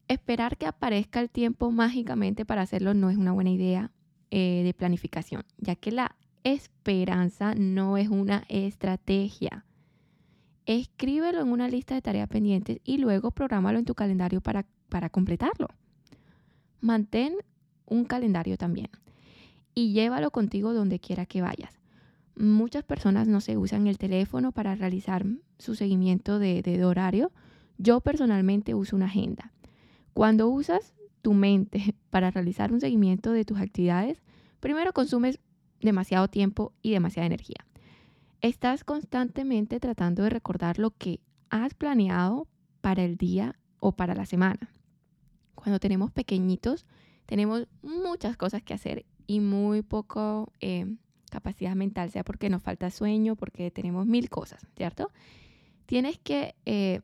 Esperar 0.09 0.57
que 0.57 0.65
aparezca 0.65 1.21
el 1.21 1.29
tiempo 1.29 1.71
mágicamente 1.71 2.43
para 2.43 2.63
hacerlo 2.63 2.93
no 2.93 3.09
es 3.09 3.15
una 3.15 3.31
buena 3.31 3.51
idea 3.51 3.93
eh, 4.31 4.61
de 4.63 4.73
planificación, 4.73 5.43
ya 5.57 5.75
que 5.75 5.91
la 5.91 6.15
esperanza 6.43 7.55
no 7.55 7.97
es 7.97 8.09
una 8.09 8.43
estrategia. 8.47 9.65
Escríbelo 10.65 11.41
en 11.41 11.51
una 11.51 11.67
lista 11.67 11.95
de 11.95 12.01
tareas 12.01 12.29
pendientes 12.29 12.79
y 12.83 12.99
luego 12.99 13.31
prográmalo 13.31 13.79
en 13.79 13.85
tu 13.85 13.95
calendario 13.95 14.41
para, 14.41 14.65
para 14.87 15.09
completarlo. 15.09 15.67
Mantén 16.79 17.33
un 17.85 18.05
calendario 18.05 18.55
también 18.57 18.89
y 19.73 19.93
llévalo 19.93 20.31
contigo 20.31 20.73
donde 20.73 20.99
quiera 20.99 21.25
que 21.25 21.41
vayas. 21.41 21.79
Muchas 22.35 22.83
personas 22.83 23.27
no 23.27 23.41
se 23.41 23.57
usan 23.57 23.87
el 23.87 23.97
teléfono 23.97 24.51
para 24.51 24.75
realizar 24.75 25.25
su 25.57 25.75
seguimiento 25.75 26.39
de, 26.39 26.61
de 26.61 26.85
horario. 26.85 27.31
Yo 27.77 27.99
personalmente 28.01 28.75
uso 28.75 28.95
una 28.95 29.07
agenda. 29.07 29.51
Cuando 30.13 30.49
usas 30.49 30.93
tu 31.21 31.33
mente 31.33 31.95
para 32.09 32.31
realizar 32.31 32.71
un 32.71 32.81
seguimiento 32.81 33.31
de 33.31 33.45
tus 33.45 33.59
actividades, 33.59 34.21
primero 34.59 34.93
consumes 34.93 35.39
demasiado 35.81 36.27
tiempo 36.27 36.73
y 36.81 36.91
demasiada 36.91 37.27
energía. 37.27 37.65
Estás 38.41 38.83
constantemente 38.83 39.79
tratando 39.79 40.23
de 40.23 40.29
recordar 40.29 40.79
lo 40.79 40.91
que 40.91 41.19
has 41.49 41.73
planeado 41.73 42.47
para 42.81 43.03
el 43.03 43.17
día 43.17 43.59
o 43.79 43.91
para 43.91 44.15
la 44.15 44.25
semana. 44.25 44.71
Cuando 45.55 45.79
tenemos 45.79 46.11
pequeñitos, 46.11 46.85
tenemos 47.25 47.67
muchas 47.81 48.37
cosas 48.37 48.63
que 48.63 48.73
hacer 48.73 49.05
y 49.27 49.41
muy 49.41 49.81
poco 49.81 50.51
eh, 50.61 50.95
capacidad 51.29 51.75
mental, 51.75 52.11
sea 52.11 52.23
porque 52.23 52.49
nos 52.49 52.63
falta 52.63 52.89
sueño, 52.89 53.35
porque 53.35 53.71
tenemos 53.71 54.05
mil 54.07 54.29
cosas, 54.29 54.65
¿cierto? 54.75 55.11
Tienes 55.85 56.17
que 56.17 56.55
eh, 56.65 57.01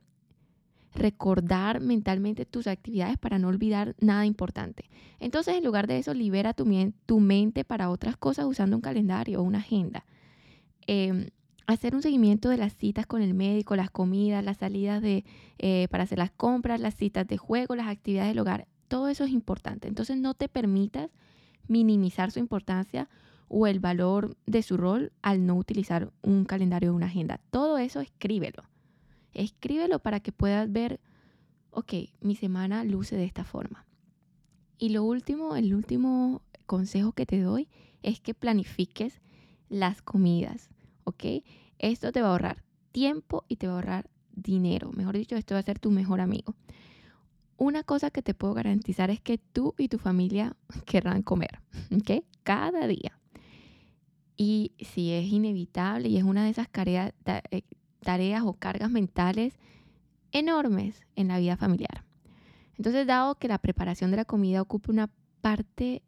recordar 0.96 1.82
mentalmente 1.82 2.46
tus 2.46 2.68
actividades 2.68 3.18
para 3.18 3.38
no 3.38 3.50
olvidar 3.50 3.96
nada 4.00 4.26
importante. 4.26 4.90
Entonces, 5.20 5.56
en 5.56 5.64
lugar 5.64 5.88
de 5.88 6.00
eso, 6.00 6.14
libera 6.14 6.54
tu, 6.54 6.66
tu 7.06 7.20
mente 7.20 7.64
para 7.64 7.90
otras 7.90 8.18
cosas 8.18 8.46
usando 8.46 8.76
un 8.76 8.82
calendario 8.82 9.42
o 9.42 9.44
una 9.44 9.60
agenda. 9.60 10.06
Em, 10.88 11.28
hacer 11.68 11.96
un 11.96 12.02
seguimiento 12.02 12.50
de 12.50 12.58
las 12.58 12.76
citas 12.76 13.06
con 13.06 13.22
el 13.22 13.34
médico, 13.34 13.76
las 13.76 13.90
comidas, 13.90 14.44
las 14.44 14.58
salidas 14.58 15.02
de, 15.02 15.26
eh, 15.58 15.88
para 15.90 16.04
hacer 16.04 16.18
las 16.18 16.32
compras, 16.32 16.80
las 16.80 16.96
citas 16.96 17.28
de 17.28 17.38
juego, 17.38 17.76
las 17.76 17.88
actividades 17.88 18.30
del 18.30 18.40
hogar, 18.40 18.68
todo 18.88 19.10
eso 19.10 19.24
es 19.24 19.32
importante. 19.32 19.88
Entonces, 19.88 20.18
no 20.18 20.34
te 20.34 20.48
permitas 20.48 21.10
minimizar 21.68 22.32
su 22.32 22.40
importancia 22.40 23.10
o 23.48 23.68
el 23.68 23.80
valor 23.80 24.38
de 24.46 24.62
su 24.62 24.78
rol 24.78 25.12
al 25.22 25.46
no 25.46 25.56
utilizar 25.56 26.12
un 26.22 26.46
calendario 26.46 26.92
o 26.92 26.96
una 26.96 27.08
agenda. 27.08 27.40
Todo 27.52 27.78
eso 27.78 28.00
escríbelo. 28.00 28.64
Escríbelo 29.36 30.00
para 30.00 30.20
que 30.20 30.32
puedas 30.32 30.72
ver, 30.72 31.00
ok, 31.72 31.94
mi 32.22 32.36
semana 32.36 32.84
luce 32.84 33.16
de 33.16 33.26
esta 33.26 33.44
forma. 33.44 33.86
Y 34.78 34.90
lo 34.90 35.04
último, 35.04 35.56
el 35.56 35.74
último 35.74 36.42
consejo 36.66 37.12
que 37.12 37.26
te 37.26 37.40
doy 37.42 37.70
es 38.02 38.20
que 38.20 38.34
planifiques 38.34 39.22
las 39.70 40.02
comidas, 40.02 40.70
¿ok? 41.04 41.44
Esto 41.80 42.12
te 42.12 42.22
va 42.22 42.30
a 42.30 42.32
ahorrar 42.32 42.64
tiempo 42.92 43.46
y 43.48 43.58
te 43.58 43.68
va 43.68 43.74
a 43.74 43.76
ahorrar 43.78 44.10
dinero. 44.32 44.92
Mejor 44.92 45.18
dicho, 45.18 45.36
esto 45.36 45.56
va 45.56 45.60
a 45.60 45.64
ser 45.64 45.80
tu 45.80 45.92
mejor 45.92 46.22
amigo. 46.22 46.56
una 47.58 47.84
cosa 47.84 48.12
que 48.12 48.22
te 48.22 48.34
puedo 48.34 48.54
garantizar 48.54 49.10
es 49.10 49.22
que 49.22 49.38
tú 49.38 49.76
y 49.78 49.88
tu 49.88 49.98
familia 49.98 50.58
querrán 50.86 51.22
comer, 51.24 51.62
¿ok? 51.96 52.24
Cada 52.44 52.86
día. 52.88 53.18
Y 54.38 54.74
si 54.80 55.12
es 55.12 55.26
inevitable 55.32 56.10
y 56.10 56.18
es 56.18 56.24
una 56.24 56.44
de 56.44 56.50
esas 56.50 56.70
tareas, 56.70 57.14
eh, 57.52 57.62
tareas 58.06 58.44
o 58.44 58.54
cargas 58.54 58.90
mentales 58.90 59.58
enormes 60.32 61.02
en 61.16 61.28
la 61.28 61.40
vida 61.40 61.58
familiar. 61.58 62.06
Entonces, 62.78 63.08
dado 63.08 63.36
que 63.36 63.48
la 63.48 63.58
preparación 63.58 64.12
de 64.12 64.18
la 64.18 64.26
comida 64.26 64.62
ocupa 64.62 64.92
una 64.92 65.10
parte 65.42 66.04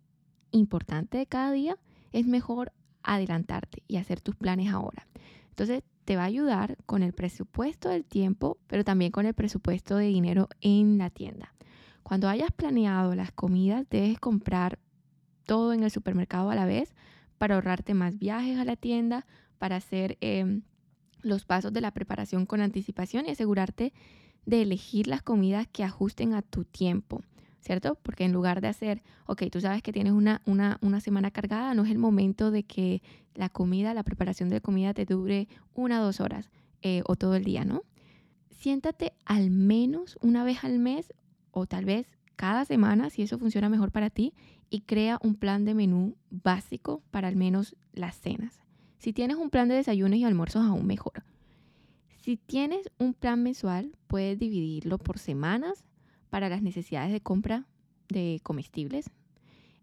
importante 0.52 1.18
de 1.18 1.26
cada 1.26 1.52
día, 1.52 1.78
es 2.12 2.26
mejor 2.26 2.72
adelantarte 3.04 3.84
y 3.88 3.98
hacer 3.98 4.22
tus 4.22 4.36
planes 4.36 4.72
ahora. 4.72 5.08
Entonces, 5.50 5.84
te 6.06 6.16
va 6.16 6.24
a 6.24 6.28
ayudar 6.28 6.78
con 6.86 7.04
el 7.04 7.14
presupuesto 7.14 7.90
del 7.90 8.06
tiempo, 8.06 8.58
pero 8.68 8.84
también 8.84 9.12
con 9.12 9.26
el 9.26 9.34
presupuesto 9.34 9.98
de 9.98 10.06
dinero 10.06 10.48
en 10.62 10.98
la 10.98 11.10
tienda. 11.10 11.54
Cuando 12.04 12.30
hayas 12.30 12.52
planeado 12.52 13.16
las 13.16 13.32
comidas, 13.32 13.86
debes 13.90 14.20
comprar 14.20 14.80
todo 15.46 15.74
en 15.74 15.84
el 15.84 15.92
supermercado 15.92 16.50
a 16.50 16.56
la 16.56 16.66
vez 16.66 16.94
para 17.38 17.56
ahorrarte 17.56 17.94
más 17.94 18.18
viajes 18.18 18.58
a 18.60 18.66
la 18.66 18.76
tienda, 18.76 19.26
para 19.58 19.78
hacer 19.78 20.18
em, 20.22 20.62
los 21.22 21.46
pasos 21.46 21.74
de 21.74 21.82
la 21.82 21.92
preparación 21.92 22.46
con 22.46 22.62
anticipación 22.62 23.26
y 23.26 23.32
asegurarte 23.32 23.94
de 24.46 24.62
elegir 24.62 25.08
las 25.08 25.22
comidas 25.22 25.68
que 25.68 25.84
ajusten 25.84 26.34
a 26.34 26.42
tu 26.42 26.64
tiempo. 26.64 27.22
¿cierto? 27.68 27.96
Porque 28.02 28.24
en 28.24 28.32
lugar 28.32 28.62
de 28.62 28.70
hacer, 28.70 29.04
ok, 29.26 29.44
tú 29.52 29.60
sabes 29.60 29.84
que 29.84 29.92
tienes 29.92 30.14
una, 30.14 30.42
una, 30.46 30.78
una 30.82 31.02
semana 31.02 31.32
cargada, 31.32 31.74
no 31.74 31.84
es 31.84 31.92
el 31.92 31.98
momento 31.98 32.50
de 32.50 32.64
que 32.64 33.02
la 33.36 33.50
comida, 33.50 33.94
la 33.94 34.04
preparación 34.04 34.48
de 34.48 34.62
comida 34.62 34.94
te 34.94 35.06
dure 35.06 35.50
una 35.74 36.02
o 36.02 36.06
dos 36.06 36.22
horas 36.22 36.50
eh, 36.82 37.02
o 37.06 37.18
todo 37.18 37.36
el 37.36 37.44
día, 37.44 37.66
¿no? 37.66 37.84
Siéntate 38.52 39.14
al 39.26 39.52
menos 39.52 40.18
una 40.22 40.46
vez 40.46 40.64
al 40.64 40.80
mes 40.80 41.14
o 41.52 41.66
tal 41.66 41.84
vez 41.84 42.08
cada 42.38 42.64
semana, 42.64 43.10
si 43.10 43.24
eso 43.24 43.38
funciona 43.38 43.68
mejor 43.68 43.92
para 43.92 44.10
ti, 44.10 44.34
y 44.70 44.82
crea 44.82 45.20
un 45.22 45.36
plan 45.36 45.66
de 45.66 45.74
menú 45.74 46.16
básico 46.30 47.02
para 47.12 47.28
al 47.28 47.36
menos 47.36 47.76
las 47.94 48.18
cenas. 48.20 48.62
Si 48.98 49.14
tienes 49.14 49.38
un 49.38 49.50
plan 49.50 49.68
de 49.68 49.76
desayunos 49.76 50.18
y 50.18 50.24
almuerzos, 50.24 50.66
aún 50.66 50.86
mejor. 50.88 51.24
Si 52.22 52.38
tienes 52.38 52.90
un 52.98 53.14
plan 53.14 53.42
mensual, 53.42 53.96
puedes 54.08 54.38
dividirlo 54.38 54.98
por 54.98 55.20
semanas 55.20 55.86
para 56.30 56.50
las 56.50 56.62
necesidades 56.62 57.12
de 57.12 57.22
compra 57.22 57.66
de 58.10 58.40
comestibles 58.44 59.10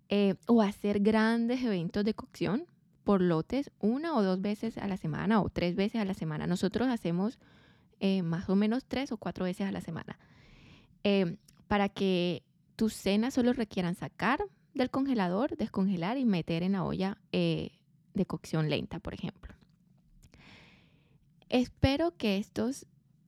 eh, 0.09 0.35
o 0.46 0.62
hacer 0.62 1.00
grandes 1.00 1.62
eventos 1.62 2.05
de 2.05 2.14
cocción 2.14 2.66
por 3.03 3.20
lotes 3.20 3.70
una 3.81 4.16
o 4.16 4.22
dos 4.22 4.40
veces 4.40 4.79
a 4.79 4.88
la 4.88 4.96
semana 4.96 5.40
o 5.40 5.48
tres 5.48 5.77
veces 5.77 6.00
a 6.00 6.05
la 6.05 6.14
semana. 6.14 6.46
Nosotros 6.46 6.88
hacemos 6.88 7.38
eh, 8.00 8.22
más 8.22 8.48
o 8.48 8.57
menos 8.57 8.85
tres 8.85 9.12
o 9.12 9.16
cuatro 9.16 9.44
veces 9.44 9.66
a 9.66 9.72
la 9.72 9.81
semana 9.81 10.18
eh, 11.05 11.37
para 11.68 11.88
que 11.88 12.42
tus 12.77 12.94
cenas 12.94 13.35
solo 13.35 13.53
requieran 13.53 13.94
sacar 13.94 14.44
del 14.74 14.90
congelador, 14.90 15.57
descongelar 15.57 16.18
y 16.18 16.24
meter 16.24 16.62
en 16.62 16.72
la 16.72 16.85
olla 16.85 17.18
de 18.14 18.27
cocción 18.27 18.70
lenta, 18.70 19.00
por 19.00 19.14
ejemplo. 19.14 19.55
Espero 21.48 22.16
que 22.16 22.38
estos 22.38 22.87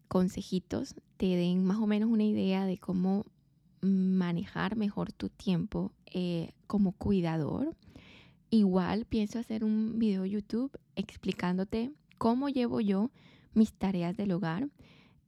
consejitos 0.09 0.95
te 1.17 1.27
den 1.27 1.65
más 1.65 1.79
o 1.79 1.87
menos 1.87 2.09
una 2.11 2.25
idea 2.25 2.65
de 2.65 2.79
cómo 2.79 3.27
manejar 3.81 4.77
mejor 4.77 5.13
tu 5.13 5.29
tiempo 5.29 5.93
eh, 6.07 6.53
como 6.67 6.93
cuidador. 6.93 7.77
Igual 8.51 9.05
pienso 9.05 9.39
hacer 9.39 9.65
un 9.65 9.99
video 9.99 10.25
YouTube 10.25 10.71
explicándote 10.95 11.93
cómo 12.19 12.49
llevo 12.49 12.81
yo 12.81 13.11
mis 13.55 13.73
tareas 13.73 14.17
del 14.17 14.33
hogar. 14.33 14.69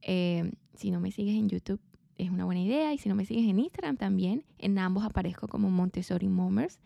Eh, 0.01 0.51
si 0.75 0.91
no 0.91 0.99
me 0.99 1.11
sigues 1.11 1.35
en 1.35 1.49
YouTube 1.49 1.81
es 2.19 2.29
una 2.29 2.45
buena 2.45 2.61
idea 2.61 2.93
y 2.93 2.97
si 2.97 3.09
no 3.09 3.15
me 3.15 3.25
sigues 3.25 3.49
en 3.49 3.59
Instagram 3.59 3.97
también, 3.97 4.43
en 4.57 4.77
ambos 4.77 5.03
aparezco 5.05 5.47
como 5.47 5.71
Montessori 5.71 6.27
Momers. 6.27 6.79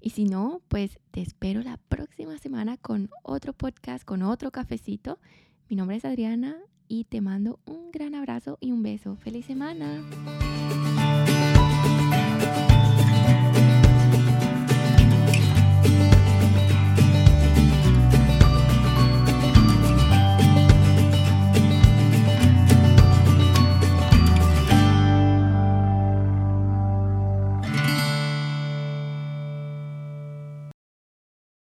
Y 0.00 0.10
si 0.10 0.24
no, 0.24 0.62
pues 0.68 0.98
te 1.10 1.20
espero 1.20 1.62
la 1.62 1.76
próxima 1.76 2.38
semana 2.38 2.76
con 2.76 3.10
otro 3.22 3.52
podcast, 3.52 4.04
con 4.04 4.22
otro 4.22 4.50
cafecito. 4.50 5.18
Mi 5.68 5.76
nombre 5.76 5.96
es 5.96 6.04
Adriana 6.04 6.56
y 6.88 7.04
te 7.04 7.20
mando 7.20 7.60
un 7.66 7.90
gran 7.90 8.14
abrazo 8.14 8.58
y 8.60 8.72
un 8.72 8.82
beso. 8.82 9.16
¡Feliz 9.16 9.46
semana! 9.46 10.02